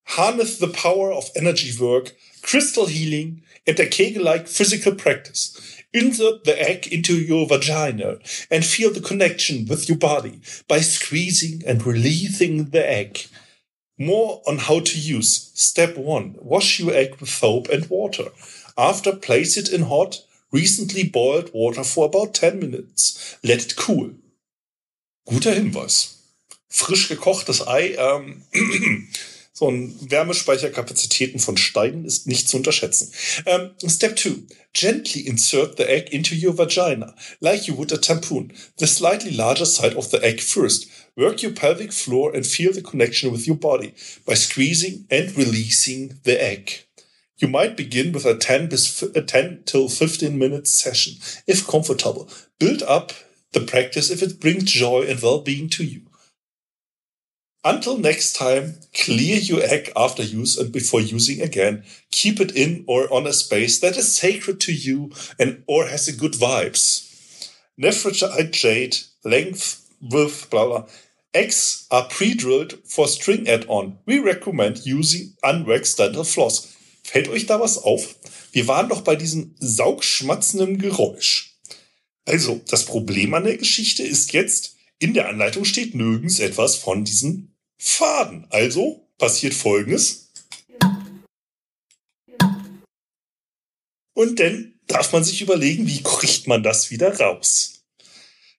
harness 0.06 0.60
the 0.60 0.68
power 0.68 1.12
of 1.12 1.30
energy 1.36 1.78
work, 1.78 2.16
crystal 2.42 2.88
healing 2.88 3.44
and 3.68 3.80
a 3.80 3.86
Kegel-like 3.86 4.48
physical 4.48 4.96
practice. 4.96 5.60
Insert 5.92 6.44
the 6.44 6.62
egg 6.62 6.88
into 6.88 7.16
your 7.16 7.48
vagina 7.48 8.18
and 8.52 8.64
feel 8.64 8.94
the 8.94 9.02
connection 9.02 9.66
with 9.66 9.90
your 9.90 9.98
body 9.98 10.40
by 10.68 10.82
squeezing 10.82 11.64
and 11.66 11.86
releasing 11.86 12.70
the 12.70 12.88
egg. 12.88 13.26
More 13.98 14.42
on 14.48 14.60
how 14.60 14.82
to 14.82 15.00
use. 15.00 15.52
Step 15.56 15.98
1. 15.98 16.36
Wash 16.40 16.80
your 16.80 16.94
egg 16.94 17.20
with 17.20 17.30
soap 17.30 17.70
and 17.70 17.90
water. 17.90 18.26
After, 18.78 19.16
place 19.16 19.58
it 19.58 19.74
in 19.74 19.84
hot, 19.84 20.22
recently 20.52 21.04
boiled 21.04 21.52
water 21.54 21.84
for 21.84 22.06
about 22.06 22.34
10 22.34 22.60
minutes. 22.60 23.38
Let 23.44 23.66
it 23.66 23.76
cool. 23.76 24.12
Guter 25.28 25.54
Hinweis. 25.54 26.16
Frisch 26.70 27.08
gekochtes 27.08 27.68
Ei, 27.68 27.96
ähm, 27.98 28.44
so 29.60 29.70
ein 29.70 29.94
Wärmespeicherkapazitäten 30.10 31.42
von 31.42 31.58
Steinen 31.58 32.06
ist 32.06 32.28
nicht 32.28 32.48
zu 32.48 32.56
unterschätzen. 32.56 33.12
Um, 33.46 33.90
step 33.90 34.18
2. 34.18 34.44
Gently 34.72 35.28
insert 35.28 35.76
the 35.76 35.84
egg 35.84 36.14
into 36.14 36.34
your 36.34 36.58
vagina, 36.58 37.14
like 37.42 37.68
you 37.68 37.78
would 37.78 37.92
a 37.92 37.98
tampon. 37.98 38.54
The 38.78 38.88
slightly 38.88 39.32
larger 39.32 39.66
side 39.66 39.98
of 39.98 40.12
the 40.12 40.24
egg 40.24 40.42
first. 40.42 40.88
Work 41.18 41.44
your 41.44 41.52
pelvic 41.52 41.92
floor 41.92 42.34
and 42.34 42.48
feel 42.48 42.72
the 42.72 42.82
connection 42.82 43.34
with 43.34 43.48
your 43.48 43.58
body 43.58 43.94
by 44.26 44.36
squeezing 44.36 45.06
and 45.12 45.36
releasing 45.36 46.22
the 46.24 46.42
egg. 46.42 46.86
You 47.40 47.50
might 47.50 47.76
begin 47.76 48.14
with 48.14 48.26
a 48.26 48.38
10, 48.38 48.70
a 49.14 49.22
10 49.22 49.64
till 49.66 49.90
15 49.90 50.38
minutes 50.38 50.72
session, 50.72 51.16
if 51.48 51.68
comfortable. 51.68 52.30
Build 52.60 52.82
up 52.84 53.12
the 53.52 53.62
practice 53.62 54.10
if 54.10 54.24
it 54.24 54.40
brings 54.40 54.72
joy 54.72 55.02
and 55.10 55.22
well-being 55.22 55.68
to 55.72 55.84
you. 55.84 56.09
Until 57.70 58.00
next 58.00 58.36
time, 58.36 58.80
clear 58.96 59.38
your 59.38 59.62
egg 59.62 59.92
after 59.96 60.24
use 60.24 60.58
and 60.58 60.72
before 60.72 61.02
using 61.02 61.40
again. 61.40 61.84
Keep 62.10 62.40
it 62.40 62.56
in 62.56 62.84
or 62.88 63.14
on 63.14 63.28
a 63.28 63.32
space 63.32 63.80
that 63.82 63.96
is 63.96 64.18
sacred 64.18 64.60
to 64.62 64.74
you 64.74 65.12
and 65.38 65.62
or 65.68 65.86
has 65.86 66.08
a 66.08 66.18
good 66.18 66.34
vibes. 66.34 67.06
Nephrite 67.80 68.50
jade, 68.50 68.98
length, 69.24 69.88
width, 70.02 70.50
blah 70.50 70.66
blah. 70.66 70.86
Eggs 71.36 71.86
are 71.92 72.08
pre-drilled 72.10 72.74
for 72.86 73.08
string 73.08 73.48
add-on. 73.48 74.00
We 74.08 74.18
recommend 74.18 74.88
using 74.88 75.36
unwaxed 75.44 76.00
dental 76.00 76.24
floss. 76.24 76.76
Fällt 77.04 77.28
euch 77.28 77.46
da 77.46 77.60
was 77.60 77.78
auf? 77.78 78.16
Wir 78.52 78.68
waren 78.68 78.90
doch 78.90 79.02
bei 79.02 79.16
diesem 79.16 79.54
saugschmatzenden 79.60 80.80
Geräusch. 80.80 81.54
Also, 82.26 82.62
das 82.68 82.86
Problem 82.86 83.36
an 83.36 83.44
der 83.44 83.58
Geschichte 83.58 84.02
ist 84.02 84.34
jetzt, 84.34 84.76
in 84.98 85.14
der 85.14 85.30
Anleitung 85.30 85.66
steht 85.66 85.94
nirgends 85.94 86.40
etwas 86.40 86.76
von 86.76 87.06
diesen 87.06 87.49
Faden. 87.80 88.46
Also 88.50 89.08
passiert 89.18 89.54
Folgendes. 89.54 90.32
Und 94.14 94.40
dann 94.40 94.74
darf 94.88 95.14
man 95.14 95.24
sich 95.24 95.42
überlegen, 95.42 95.88
wie 95.88 96.04
kriegt 96.04 96.46
man 96.48 96.62
das 96.62 96.92
wieder 96.92 97.18
raus. 97.18 97.86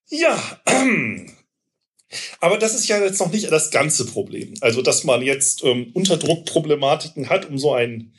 Ja, 0.09 0.61
aber 2.41 2.59
das 2.59 2.75
ist 2.75 2.89
ja 2.89 2.99
jetzt 3.03 3.21
noch 3.21 3.31
nicht 3.31 3.51
das 3.51 3.71
ganze 3.71 4.07
Problem. 4.07 4.55
Also, 4.61 4.81
dass 4.81 5.05
man 5.05 5.23
jetzt 5.23 5.63
ähm, 5.63 5.91
Unterdruckproblematiken 5.93 7.29
hat, 7.29 7.49
um 7.49 7.59
so 7.59 7.75
einen 7.75 8.15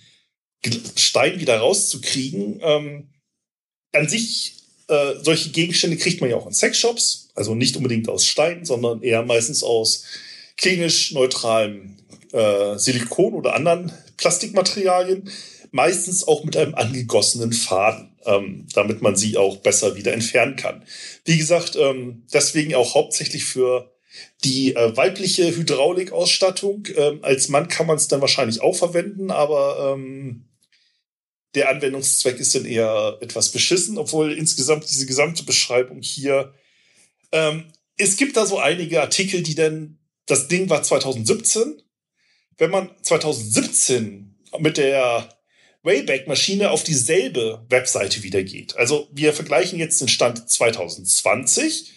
Stein 0.96 1.40
wieder 1.40 1.58
rauszukriegen. 1.58 2.60
Ähm, 2.62 3.10
an 3.94 4.08
sich, 4.08 4.58
äh, 4.88 5.16
solche 5.22 5.50
Gegenstände 5.50 5.98
kriegt 5.98 6.22
man 6.22 6.30
ja 6.30 6.36
auch 6.36 6.48
in 6.48 6.54
Sexshops. 6.54 7.32
Also 7.34 7.56
nicht 7.56 7.76
unbedingt 7.76 8.08
aus 8.08 8.26
Stein, 8.26 8.66
sondern 8.66 9.02
eher 9.02 9.24
meistens 9.24 9.64
aus 9.64 10.06
klinisch 10.62 11.12
neutralem 11.12 11.98
äh, 12.32 12.78
Silikon 12.78 13.34
oder 13.34 13.56
anderen 13.56 13.92
Plastikmaterialien. 14.18 15.30
Meistens 15.72 16.28
auch 16.28 16.44
mit 16.44 16.56
einem 16.56 16.76
angegossenen 16.76 17.54
Faden, 17.54 18.16
ähm, 18.26 18.68
damit 18.74 19.02
man 19.02 19.16
sie 19.16 19.38
auch 19.38 19.58
besser 19.58 19.96
wieder 19.96 20.14
entfernen 20.14 20.56
kann. 20.56 20.84
Wie 21.26 21.38
gesagt, 21.38 21.76
ähm, 21.76 22.24
deswegen 22.34 22.76
auch 22.76 22.94
hauptsächlich 22.94 23.46
für 23.46 23.92
die 24.44 24.76
äh, 24.76 24.96
weibliche 24.96 25.56
Hydraulikausstattung. 25.56 26.88
Ähm, 26.96 27.20
als 27.22 27.50
Mann 27.50 27.68
kann 27.70 27.88
man 27.88 27.98
es 27.98 28.08
dann 28.08 28.22
wahrscheinlich 28.22 28.62
auch 28.62 28.76
verwenden, 28.76 29.32
aber 29.32 29.94
ähm, 29.96 30.46
der 31.56 31.70
Anwendungszweck 31.70 32.40
ist 32.40 32.54
dann 32.56 32.66
eher 32.66 33.18
etwas 33.22 33.50
beschissen, 33.50 33.98
obwohl 33.98 34.34
insgesamt 34.34 34.90
diese 34.90 35.06
gesamte 35.06 35.44
Beschreibung 35.44 36.02
hier, 36.02 36.54
ähm, 37.32 37.66
es 37.98 38.18
gibt 38.18 38.38
da 38.38 38.46
so 38.46 38.58
einige 38.60 39.02
Artikel, 39.02 39.42
die 39.42 39.56
dann, 39.56 39.98
das 40.32 40.48
Ding 40.48 40.70
war 40.70 40.82
2017. 40.82 41.84
Wenn 42.58 42.72
man 42.72 42.90
2017 43.04 44.40
mit 44.60 44.78
der 44.78 45.28
Wayback-Maschine 45.84 46.72
auf 46.72 46.84
dieselbe 46.84 47.66
Webseite 47.70 48.24
wieder 48.24 48.42
geht, 48.44 48.78
also 48.78 49.10
wir 49.12 49.34
vergleichen 49.34 49.78
jetzt 49.78 50.00
den 50.00 50.08
Stand 50.08 50.50
2020, 50.50 51.92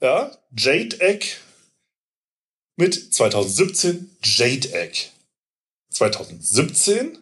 ja, 0.00 0.36
Jade 0.56 1.00
Egg 1.00 1.26
mit 2.76 3.12
2017 3.12 4.16
Jade 4.22 4.72
Egg. 4.72 5.08
2017 5.90 7.18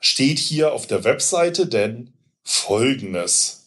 steht 0.00 0.38
hier 0.38 0.72
auf 0.72 0.86
der 0.86 1.04
Webseite 1.04 1.66
denn 1.66 2.14
folgendes. 2.44 3.66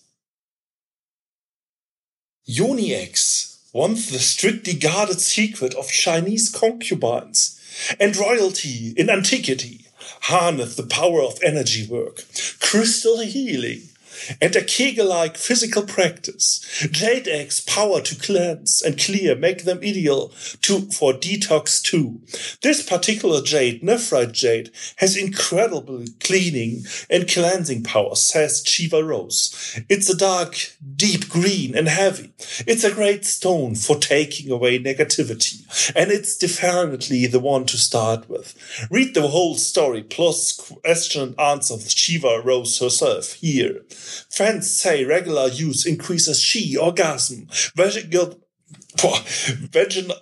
Uniex, 2.47 3.50
once 3.73 4.09
the 4.09 4.19
strictly 4.19 4.73
guarded 4.73 5.21
secret 5.21 5.73
of 5.75 5.87
Chinese 5.89 6.49
concubines 6.49 7.59
and 7.99 8.15
royalty 8.17 8.93
in 8.97 9.09
antiquity, 9.09 9.85
harnessed 10.23 10.77
the 10.77 10.83
power 10.83 11.21
of 11.21 11.39
energy 11.43 11.87
work, 11.87 12.23
crystal 12.59 13.19
healing, 13.19 13.81
and 14.41 14.55
a 14.55 14.63
Kegel-like 14.63 15.37
physical 15.37 15.83
practice. 15.83 16.59
Jade 16.91 17.27
eggs 17.27 17.61
power 17.61 18.01
to 18.01 18.15
cleanse 18.15 18.81
and 18.81 18.99
clear 18.99 19.35
make 19.35 19.63
them 19.63 19.79
ideal 19.79 20.29
to, 20.61 20.81
for 20.91 21.13
detox 21.13 21.81
too. 21.81 22.21
This 22.61 22.87
particular 22.87 23.41
jade, 23.41 23.81
nephrite 23.81 24.31
jade, 24.31 24.71
has 24.97 25.17
incredible 25.17 26.05
cleaning 26.19 26.83
and 27.09 27.29
cleansing 27.29 27.83
power, 27.83 28.15
says 28.15 28.63
Chiva 28.63 29.05
Rose. 29.05 29.79
It's 29.89 30.09
a 30.09 30.17
dark, 30.17 30.55
deep 30.95 31.29
green 31.29 31.75
and 31.75 31.87
heavy. 31.87 32.33
It's 32.67 32.83
a 32.83 32.93
great 32.93 33.25
stone 33.25 33.75
for 33.75 33.95
taking 33.97 34.51
away 34.51 34.79
negativity, 34.79 35.63
and 35.95 36.11
it's 36.11 36.37
definitely 36.37 37.27
the 37.27 37.39
one 37.39 37.65
to 37.65 37.77
start 37.77 38.29
with. 38.29 38.55
Read 38.89 39.13
the 39.13 39.27
whole 39.27 39.55
story 39.55 40.03
plus 40.03 40.53
question 40.53 41.21
and 41.21 41.39
answer 41.39 41.73
of 41.73 41.89
Shiva 41.89 42.41
Rose 42.43 42.79
herself 42.79 43.33
here. 43.33 43.81
Fans 44.29 44.69
say 44.69 45.03
regular 45.03 45.47
use 45.47 45.85
increases 45.85 46.41
she 46.41 46.77
orgasm, 46.77 47.47
vaginal, 47.75 48.39
vaginal, 48.97 50.17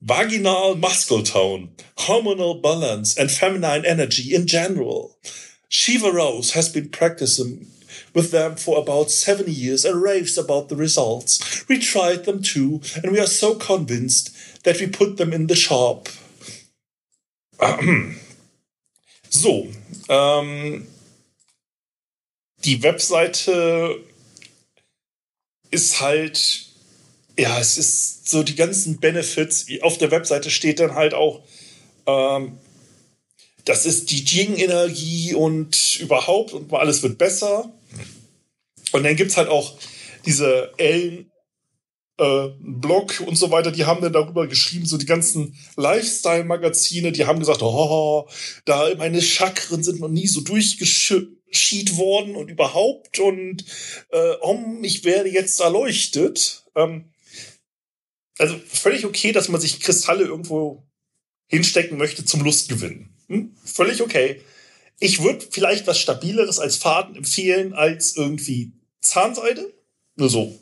vaginal 0.00 0.76
muscle 0.76 1.22
tone, 1.22 1.70
hormonal 1.98 2.62
balance, 2.62 3.16
and 3.18 3.30
feminine 3.30 3.84
energy 3.84 4.34
in 4.34 4.46
general. 4.46 5.18
Shiva 5.68 6.10
Rose 6.10 6.52
has 6.52 6.68
been 6.68 6.88
practicing 6.88 7.66
with 8.14 8.30
them 8.30 8.56
for 8.56 8.78
about 8.78 9.10
seven 9.10 9.46
years 9.48 9.84
and 9.84 10.02
raves 10.02 10.38
about 10.38 10.68
the 10.68 10.76
results. 10.76 11.68
We 11.68 11.78
tried 11.78 12.24
them 12.24 12.42
too, 12.42 12.80
and 13.02 13.12
we 13.12 13.20
are 13.20 13.26
so 13.26 13.54
convinced 13.54 14.64
that 14.64 14.80
we 14.80 14.86
put 14.86 15.16
them 15.16 15.32
in 15.32 15.46
the 15.46 15.54
shop. 15.54 16.08
so, 19.30 19.68
ähm, 20.08 20.86
die 22.68 22.82
Webseite 22.82 23.98
ist 25.70 26.02
halt, 26.02 26.66
ja, 27.38 27.58
es 27.58 27.78
ist 27.78 28.28
so 28.28 28.42
die 28.42 28.56
ganzen 28.56 29.00
Benefits. 29.00 29.64
Auf 29.80 29.96
der 29.96 30.10
Webseite 30.10 30.50
steht 30.50 30.78
dann 30.78 30.94
halt 30.94 31.14
auch, 31.14 31.40
ähm, 32.06 32.58
das 33.64 33.86
ist 33.86 34.10
die 34.10 34.22
Jing-Energie 34.22 35.32
und 35.32 35.98
überhaupt 35.98 36.52
und 36.52 36.70
alles 36.74 37.02
wird 37.02 37.16
besser. 37.16 37.72
Und 38.92 39.02
dann 39.02 39.16
gibt 39.16 39.30
es 39.30 39.38
halt 39.38 39.48
auch 39.48 39.78
diese 40.26 40.70
Ellen 40.76 41.27
äh, 42.18 42.48
Blog 42.60 43.22
und 43.26 43.36
so 43.36 43.50
weiter, 43.50 43.70
die 43.70 43.84
haben 43.84 44.02
dann 44.02 44.12
darüber 44.12 44.46
geschrieben, 44.46 44.86
so 44.86 44.98
die 44.98 45.06
ganzen 45.06 45.56
Lifestyle-Magazine, 45.76 47.12
die 47.12 47.26
haben 47.26 47.38
gesagt, 47.38 47.62
oh, 47.62 48.28
da 48.64 48.92
meine 48.96 49.22
Chakren 49.22 49.82
sind 49.82 50.00
noch 50.00 50.08
nie 50.08 50.26
so 50.26 50.40
durchgeschied 50.40 51.96
worden 51.96 52.34
und 52.34 52.50
überhaupt 52.50 53.18
und 53.20 53.64
äh, 54.10 54.32
um, 54.40 54.82
ich 54.82 55.04
werde 55.04 55.30
jetzt 55.30 55.60
erleuchtet. 55.60 56.64
Ähm, 56.74 57.12
also 58.36 58.56
völlig 58.68 59.04
okay, 59.04 59.32
dass 59.32 59.48
man 59.48 59.60
sich 59.60 59.80
Kristalle 59.80 60.24
irgendwo 60.24 60.86
hinstecken 61.46 61.98
möchte 61.98 62.24
zum 62.24 62.42
Lustgewinn. 62.42 63.10
Hm? 63.28 63.56
Völlig 63.64 64.02
okay. 64.02 64.42
Ich 65.00 65.22
würde 65.22 65.46
vielleicht 65.50 65.86
was 65.86 66.00
Stabileres 66.00 66.58
als 66.58 66.76
Faden 66.76 67.14
empfehlen 67.14 67.72
als 67.72 68.16
irgendwie 68.16 68.72
Zahnseide. 69.00 69.72
Nur 70.16 70.28
so 70.28 70.58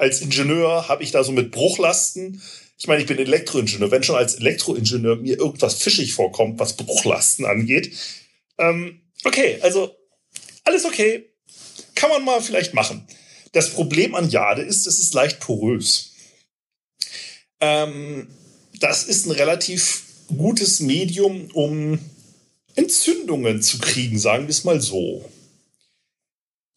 als 0.00 0.22
Ingenieur 0.22 0.88
habe 0.88 1.02
ich 1.02 1.10
da 1.10 1.22
so 1.22 1.30
mit 1.30 1.50
Bruchlasten. 1.50 2.40
Ich 2.78 2.86
meine, 2.86 3.02
ich 3.02 3.06
bin 3.06 3.18
Elektroingenieur. 3.18 3.90
Wenn 3.90 4.02
schon 4.02 4.16
als 4.16 4.36
Elektroingenieur 4.36 5.16
mir 5.16 5.36
irgendwas 5.38 5.74
fischig 5.74 6.14
vorkommt, 6.14 6.58
was 6.58 6.76
Bruchlasten 6.76 7.44
angeht. 7.44 7.94
Ähm, 8.56 9.02
okay, 9.24 9.58
also 9.60 9.94
alles 10.64 10.86
okay. 10.86 11.30
kann 11.94 12.08
man 12.08 12.24
mal 12.24 12.40
vielleicht 12.40 12.72
machen. 12.72 13.06
Das 13.52 13.74
Problem 13.74 14.14
an 14.14 14.30
Jade 14.30 14.62
ist, 14.62 14.86
es 14.86 14.98
ist 14.98 15.12
leicht 15.12 15.38
porös. 15.38 16.14
Ähm, 17.60 18.28
das 18.78 19.04
ist 19.04 19.26
ein 19.26 19.32
relativ 19.32 20.04
gutes 20.28 20.80
Medium, 20.80 21.50
um 21.52 21.98
Entzündungen 22.74 23.60
zu 23.60 23.78
kriegen, 23.78 24.18
sagen 24.18 24.44
wir 24.44 24.50
es 24.50 24.64
mal 24.64 24.80
so. 24.80 25.30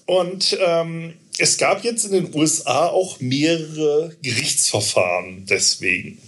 Und 0.05 0.57
ähm, 0.59 1.13
es 1.37 1.57
gab 1.57 1.83
jetzt 1.83 2.05
in 2.05 2.11
den 2.11 2.35
USA 2.35 2.87
auch 2.87 3.19
mehrere 3.19 4.15
Gerichtsverfahren 4.21 5.45
deswegen. 5.47 6.19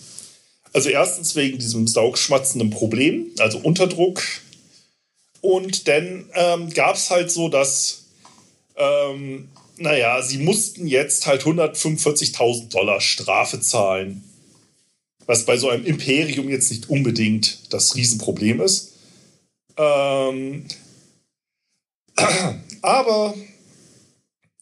Also 0.74 0.90
erstens 0.90 1.36
wegen 1.36 1.58
diesem 1.58 1.88
saugschmatzenden 1.88 2.70
Problem, 2.70 3.28
also 3.40 3.60
Unterdruck. 3.60 4.22
Und 5.42 5.88
dann 5.88 6.26
ähm, 6.34 6.70
gab 6.72 6.96
es 6.96 7.12
halt 7.12 7.32
so, 7.32 7.50
dass, 7.50 8.06
ähm, 8.76 9.48
naja, 9.78 10.22
sie 10.22 10.40
mussten 10.40 10.88
jetzt 10.88 11.28
halt 11.28 11.44
145.000 11.44 12.70
Dollar 12.70 13.00
Strafe 13.00 13.62
zahlen. 13.62 14.24
Was 15.28 15.46
bei 15.46 15.58
so 15.58 15.70
einem 15.70 15.86
Imperium 15.86 16.50
jetzt 16.50 16.72
nicht 16.72 16.90
unbedingt 16.90 17.74
das 17.74 17.96
Riesenproblem 17.96 18.62
ist. 18.62 18.94
Ähm, 19.78 20.66
aber 22.82 23.34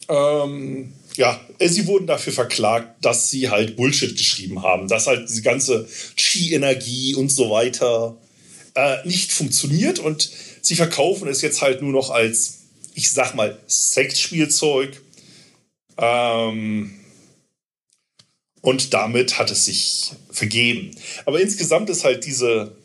ähm, 0.09 0.93
ja, 1.15 1.39
sie 1.59 1.87
wurden 1.87 2.07
dafür 2.07 2.33
verklagt, 2.33 3.03
dass 3.05 3.29
sie 3.29 3.49
halt 3.49 3.75
Bullshit 3.75 4.17
geschrieben 4.17 4.63
haben, 4.63 4.87
dass 4.87 5.07
halt 5.07 5.29
diese 5.29 5.41
ganze 5.41 5.87
Chi-Energie 6.15 7.15
und 7.15 7.29
so 7.29 7.49
weiter 7.49 8.17
äh, 8.75 9.07
nicht 9.07 9.31
funktioniert 9.31 9.99
und 9.99 10.29
sie 10.61 10.75
verkaufen 10.75 11.27
es 11.27 11.41
jetzt 11.41 11.61
halt 11.61 11.81
nur 11.81 11.91
noch 11.91 12.09
als, 12.09 12.61
ich 12.95 13.11
sag 13.11 13.35
mal, 13.35 13.59
Sexspielzeug. 13.67 15.01
Ähm, 15.97 16.99
und 18.61 18.93
damit 18.93 19.37
hat 19.37 19.51
es 19.51 19.65
sich 19.65 20.11
vergeben. 20.31 20.91
Aber 21.25 21.41
insgesamt 21.41 21.89
ist 21.89 22.05
halt 22.05 22.25
diese 22.25 22.77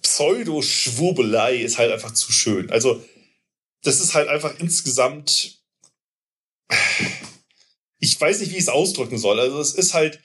Pseudo-Schwurbelei 0.00 1.56
ist 1.56 1.78
halt 1.78 1.90
einfach 1.90 2.14
zu 2.14 2.30
schön. 2.30 2.70
Also, 2.70 3.02
das 3.82 4.00
ist 4.00 4.14
halt 4.14 4.28
einfach 4.28 4.58
insgesamt. 4.60 5.58
Ich 8.16 8.20
weiß 8.22 8.40
nicht, 8.40 8.50
wie 8.52 8.56
ich 8.56 8.62
es 8.62 8.70
ausdrücken 8.70 9.18
soll. 9.18 9.38
Also, 9.38 9.60
es 9.60 9.74
ist 9.74 9.92
halt 9.92 10.20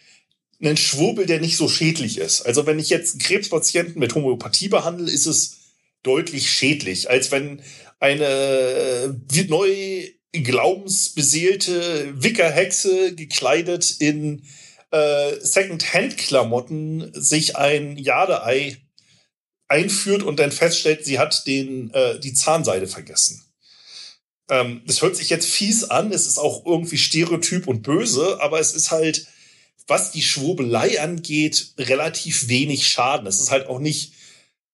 ein 0.64 0.78
Schwurbel, 0.78 1.26
der 1.26 1.42
nicht 1.42 1.58
so 1.58 1.68
schädlich 1.68 2.18
ist. 2.18 2.44
Also, 2.44 2.66
wenn 2.66 2.80
ich 2.80 2.90
jetzt 2.90 3.20
Krebspatienten 3.20 4.00
mit 4.00 4.16
Homöopathie 4.16 4.70
behandle, 4.70 5.12
ist 5.12 5.26
es 5.26 5.58
deutlich 6.02 6.50
schädlich, 6.50 7.10
als 7.10 7.32
wenn 7.32 7.62
eine 8.00 8.26
äh, 8.26 9.44
neu 9.50 10.08
glaubensbeseelte 10.32 12.24
Wickerhexe 12.24 13.14
gekleidet 13.14 13.98
in 14.00 14.44
äh, 14.92 15.36
Second-Hand-Klamotten 15.42 17.12
sich 17.14 17.58
ein 17.58 17.98
Jadeei 17.98 18.78
einführt 19.68 20.24
und 20.24 20.40
dann 20.40 20.54
feststellt, 20.54 21.04
sie 21.04 21.20
hat 21.20 21.46
den, 21.46 21.94
äh, 21.94 22.22
die 22.22 22.34
Zahnseide 22.34 22.88
vergessen. 22.88 23.44
Ähm, 24.52 24.82
das 24.86 25.02
hört 25.02 25.16
sich 25.16 25.30
jetzt 25.30 25.48
fies 25.48 25.86
an, 25.86 26.12
es 26.12 26.28
ist 26.28 26.38
auch 26.38 26.66
irgendwie 26.66 26.98
stereotyp 26.98 27.68
und 27.68 27.82
böse, 27.84 28.40
aber 28.42 28.60
es 28.60 28.74
ist 28.74 28.92
halt, 28.92 29.26
was 29.88 30.12
die 30.12 30.22
Schwurbelei 30.22 31.02
angeht, 31.02 31.74
relativ 31.78 32.50
wenig 32.50 32.88
Schaden. 32.88 33.26
Es 33.28 33.40
ist 33.40 33.50
halt 33.50 33.68
auch 33.68 33.80
nicht, 33.80 34.14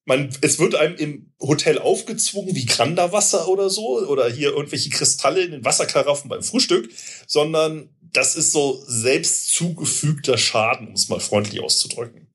man, 0.05 0.29
es 0.41 0.57
wird 0.57 0.73
einem 0.73 0.95
im 0.95 1.33
Hotel 1.39 1.77
aufgezwungen 1.77 2.55
wie 2.55 2.65
Granderwasser 2.65 3.47
oder 3.47 3.69
so 3.69 3.99
oder 4.07 4.29
hier 4.31 4.49
irgendwelche 4.49 4.89
Kristalle 4.89 5.43
in 5.43 5.51
den 5.51 5.65
Wasserkaraffen 5.65 6.27
beim 6.27 6.43
Frühstück, 6.43 6.89
sondern 7.27 7.89
das 8.01 8.35
ist 8.35 8.53
so 8.53 8.83
selbst 8.87 9.53
zugefügter 9.53 10.39
Schaden, 10.39 10.87
um 10.87 10.93
es 10.93 11.07
mal 11.07 11.19
freundlich 11.19 11.61
auszudrücken. 11.61 12.27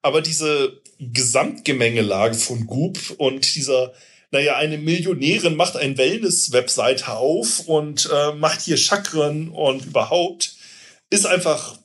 Aber 0.00 0.22
diese 0.22 0.80
Gesamtgemengelage 0.98 2.36
von 2.36 2.66
Goop 2.66 2.98
und 3.18 3.54
dieser, 3.54 3.92
naja, 4.34 4.56
eine 4.56 4.78
Millionärin 4.78 5.56
macht 5.56 5.76
eine 5.76 5.96
Wellness-Webseite 5.96 7.12
auf 7.12 7.60
und 7.60 8.10
äh, 8.12 8.32
macht 8.32 8.60
hier 8.60 8.76
Chakren 8.76 9.48
und 9.48 9.86
überhaupt, 9.86 10.56
ist 11.10 11.26
einfach 11.26 11.78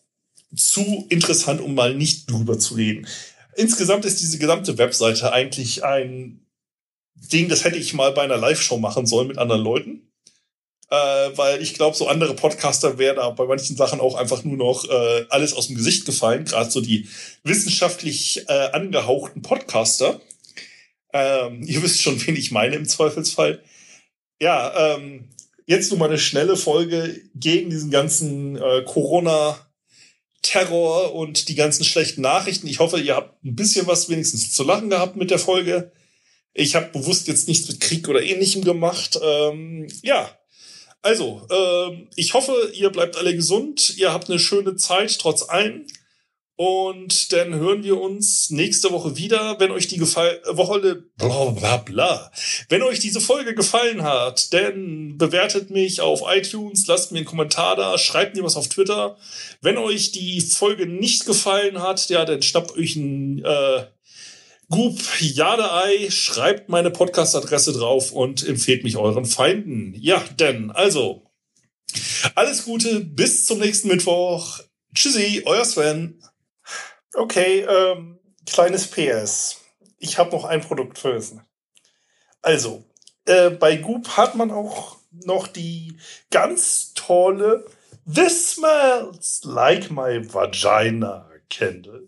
zu 0.56 1.06
interessant, 1.10 1.62
um 1.62 1.76
mal 1.76 1.94
nicht 1.94 2.30
drüber 2.30 2.60
zu 2.60 2.74
reden. 2.74 3.08
Insgesamt 3.56 4.06
ist 4.06 4.20
diese 4.20 4.40
gesamte 4.40 4.78
Webseite 4.78 5.32
eigentlich 5.32 5.84
ein 5.84 6.46
Ding, 7.16 7.50
das 7.50 7.64
hätte 7.64 7.78
ich 7.78 7.94
mal 7.94 8.12
bei 8.12 8.24
einer 8.24 8.38
Live-Show 8.38 8.78
machen 8.78 9.06
sollen 9.06 9.28
mit 9.28 9.38
anderen 9.38 9.62
Leuten 9.62 10.10
äh, 10.90 10.96
weil 11.38 11.62
ich 11.62 11.76
glaube, 11.76 11.96
so 11.96 12.08
andere 12.08 12.34
Podcaster 12.34 12.98
wären 12.98 13.18
da 13.18 13.30
bei 13.30 13.46
manchen 13.46 13.76
Sachen 13.76 14.00
auch 14.00 14.16
einfach 14.16 14.44
nur 14.44 14.58
noch 14.58 14.90
äh, 14.90 15.26
alles 15.30 15.54
aus 15.54 15.68
dem 15.68 15.76
Gesicht 15.76 16.06
gefallen, 16.06 16.46
gerade 16.46 16.72
so 16.72 16.82
die 16.82 17.08
wissenschaftlich 17.44 18.46
äh, 18.48 18.70
angehauchten 18.72 19.42
Podcaster. 19.42 20.20
Ähm, 21.14 21.64
ihr 21.66 21.82
wisst 21.84 22.02
schon, 22.02 22.26
wen 22.26 22.36
ich 22.36 22.52
meine 22.52 22.76
im 22.76 22.86
Zweifelsfall. 22.86 23.64
Ja, 24.42 24.96
ähm, 24.96 25.30
jetzt 25.66 25.90
nur 25.90 26.00
mal 26.00 26.08
eine 26.10 26.18
schnelle 26.18 26.56
Folge 26.56 27.22
gegen 27.36 27.70
diesen 27.70 27.92
ganzen 27.92 28.56
äh, 28.56 28.84
Corona- 28.86 29.60
Terror 30.42 31.14
und 31.14 31.50
die 31.50 31.56
ganzen 31.56 31.84
schlechten 31.84 32.22
Nachrichten. 32.22 32.68
Ich 32.68 32.80
hoffe, 32.80 33.00
ihr 33.00 33.16
habt 33.16 33.44
ein 33.44 33.56
bisschen 33.56 33.88
was 33.88 34.10
wenigstens 34.10 34.52
zu 34.54 34.64
lachen 34.64 34.90
gehabt 34.90 35.16
mit 35.16 35.32
der 35.32 35.40
Folge. 35.40 35.92
Ich 36.54 36.76
habe 36.76 36.90
bewusst 36.92 37.28
jetzt 37.28 37.48
nichts 37.48 37.68
mit 37.68 37.80
Krieg 37.80 38.08
oder 38.08 38.24
ähnlichem 38.24 38.64
gemacht. 38.64 39.20
Ähm, 39.22 39.88
ja, 40.02 40.30
also, 41.02 41.46
äh, 41.50 42.08
ich 42.16 42.34
hoffe, 42.34 42.72
ihr 42.74 42.90
bleibt 42.90 43.16
alle 43.18 43.36
gesund, 43.36 43.98
ihr 43.98 44.12
habt 44.12 44.30
eine 44.30 44.40
schöne 44.40 44.76
Zeit 44.76 45.18
trotz 45.20 45.48
allem. 45.48 45.86
Und 46.62 47.32
dann 47.32 47.56
hören 47.56 47.86
wir 47.86 48.02
uns 48.02 48.50
nächste 48.50 48.92
Woche 48.92 49.16
wieder, 49.16 49.62
wenn 49.62 49.72
euch 49.72 49.88
die 49.88 49.96
Gefall 49.96 50.42
Woche 50.46 51.06
bla 51.16 51.46
bla 51.52 51.78
bla. 51.78 52.32
Wenn 52.68 52.82
euch 52.82 53.00
diese 53.00 53.22
Folge 53.22 53.56
gefallen 53.56 54.04
hat, 54.04 54.52
dann 54.52 55.18
bewertet 55.18 55.70
mich 55.70 56.02
auf 56.02 56.22
iTunes, 56.28 56.86
lasst 56.88 57.14
mir 57.14 57.20
einen 57.20 57.26
Kommentar 57.26 57.78
da, 57.78 57.98
schreibt 57.98 58.36
mir 58.36 58.44
was 58.44 58.58
auf 58.58 58.68
Twitter. 58.68 59.16
Wenn 59.62 59.78
euch 59.78 60.12
die 60.12 60.42
Folge 60.42 60.86
nicht 60.86 61.26
gefallen 61.26 61.82
hat, 61.82 62.10
ja, 62.10 62.26
dann 62.26 62.42
schnappt 62.42 62.76
euch 62.76 62.98
ein 62.98 63.42
äh, 63.46 63.86
Goop 64.68 65.00
Jadei, 65.22 66.10
schreibt 66.10 66.68
meine 66.68 66.92
Podcast-Adresse 66.92 67.72
drauf 67.72 68.12
und 68.12 68.46
empfehlt 68.46 68.84
mich 68.84 68.98
euren 68.98 69.24
Feinden. 69.24 69.96
Ja, 69.98 70.22
denn, 70.38 70.72
also, 70.72 71.32
alles 72.36 72.66
Gute, 72.66 73.00
bis 73.00 73.46
zum 73.46 73.60
nächsten 73.60 73.88
Mittwoch. 73.88 74.60
Tschüssi, 74.94 75.44
euer 75.46 75.64
Sven. 75.64 76.22
Okay, 77.20 77.66
ähm, 77.68 78.18
kleines 78.46 78.88
PS. 78.88 79.58
Ich 79.98 80.18
habe 80.18 80.32
noch 80.32 80.46
ein 80.46 80.62
Produkt 80.62 80.98
vergessen. 80.98 81.42
Also, 82.42 82.86
äh, 83.26 83.50
bei 83.50 83.76
Goop 83.76 84.16
hat 84.16 84.36
man 84.36 84.52
auch 84.52 84.96
noch 85.26 85.48
die 85.48 85.98
ganz 86.32 86.94
tolle 86.94 87.66
This 88.06 88.54
smells 88.54 89.42
like 89.44 89.92
my 89.92 90.22
vagina 90.34 91.30
candle. 91.50 92.08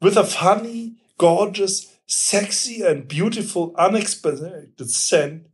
With 0.00 0.16
a 0.16 0.24
funny, 0.24 0.96
gorgeous 1.18 1.92
sexy 2.06 2.82
and 2.82 3.06
beautiful, 3.06 3.74
unexpected 3.76 4.90
scent. 4.90 5.48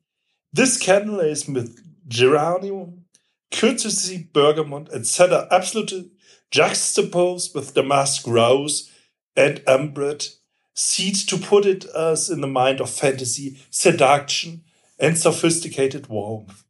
This 0.52 0.78
candle 0.78 1.18
is 1.18 1.48
with 1.48 1.76
geranium, 2.06 3.06
courtesy 3.50 4.28
bergamot, 4.32 4.92
etc. 4.92 5.48
Absolutely 5.50 6.12
juxtaposed 6.52 7.52
with 7.52 7.74
damask 7.74 8.28
rose 8.28 8.90
and 9.36 9.62
ambret 9.66 10.38
seed 10.74 11.28
to 11.28 11.36
put 11.36 11.66
it 11.66 11.86
us 11.94 12.28
in 12.28 12.40
the 12.40 12.46
mind 12.46 12.80
of 12.80 12.90
fantasy, 12.90 13.58
seduction 13.70 14.64
and 14.98 15.18
sophisticated 15.18 16.08
warmth. 16.08 16.64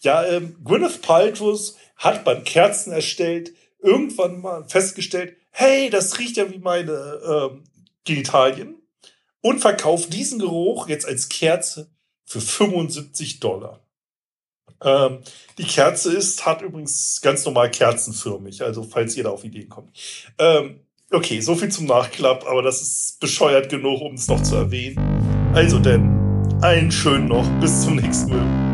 Ja, 0.00 0.24
ähm, 0.24 0.56
Gwyneth 0.64 1.02
Paltrow 1.02 1.58
hat 1.96 2.24
beim 2.24 2.44
Kerzen 2.44 2.92
erstellt 2.92 3.52
irgendwann 3.80 4.40
mal 4.40 4.64
festgestellt, 4.68 5.36
hey, 5.50 5.90
das 5.90 6.18
riecht 6.18 6.36
ja 6.36 6.50
wie 6.50 6.58
meine 6.58 7.20
ähm, 7.26 7.64
Genitalien 8.04 8.76
und 9.40 9.60
verkauft 9.60 10.12
diesen 10.12 10.38
Geruch 10.38 10.88
jetzt 10.88 11.06
als 11.06 11.28
Kerze 11.28 11.90
für 12.24 12.40
75 12.40 13.40
Dollar. 13.40 13.80
Ähm, 14.80 15.20
die 15.58 15.64
Kerze 15.64 16.12
ist, 16.12 16.46
hat 16.46 16.62
übrigens 16.62 17.20
ganz 17.20 17.44
normal 17.44 17.70
kerzenförmig, 17.70 18.62
also 18.62 18.84
falls 18.84 19.16
ihr 19.16 19.24
da 19.24 19.30
auf 19.30 19.44
Ideen 19.44 19.68
kommt. 19.68 19.90
Ähm, 20.38 20.80
okay, 21.12 21.40
so 21.40 21.54
viel 21.54 21.70
zum 21.70 21.86
Nachklapp, 21.86 22.46
aber 22.46 22.62
das 22.62 22.82
ist 22.82 23.20
bescheuert 23.20 23.68
genug, 23.68 24.00
um 24.00 24.14
es 24.14 24.28
noch 24.28 24.42
zu 24.42 24.56
erwähnen. 24.56 24.98
Also 25.54 25.78
denn, 25.78 26.10
einen 26.62 26.90
schönen 26.90 27.28
noch, 27.28 27.48
bis 27.60 27.82
zum 27.82 27.96
nächsten 27.96 28.30
Mal. 28.30 28.67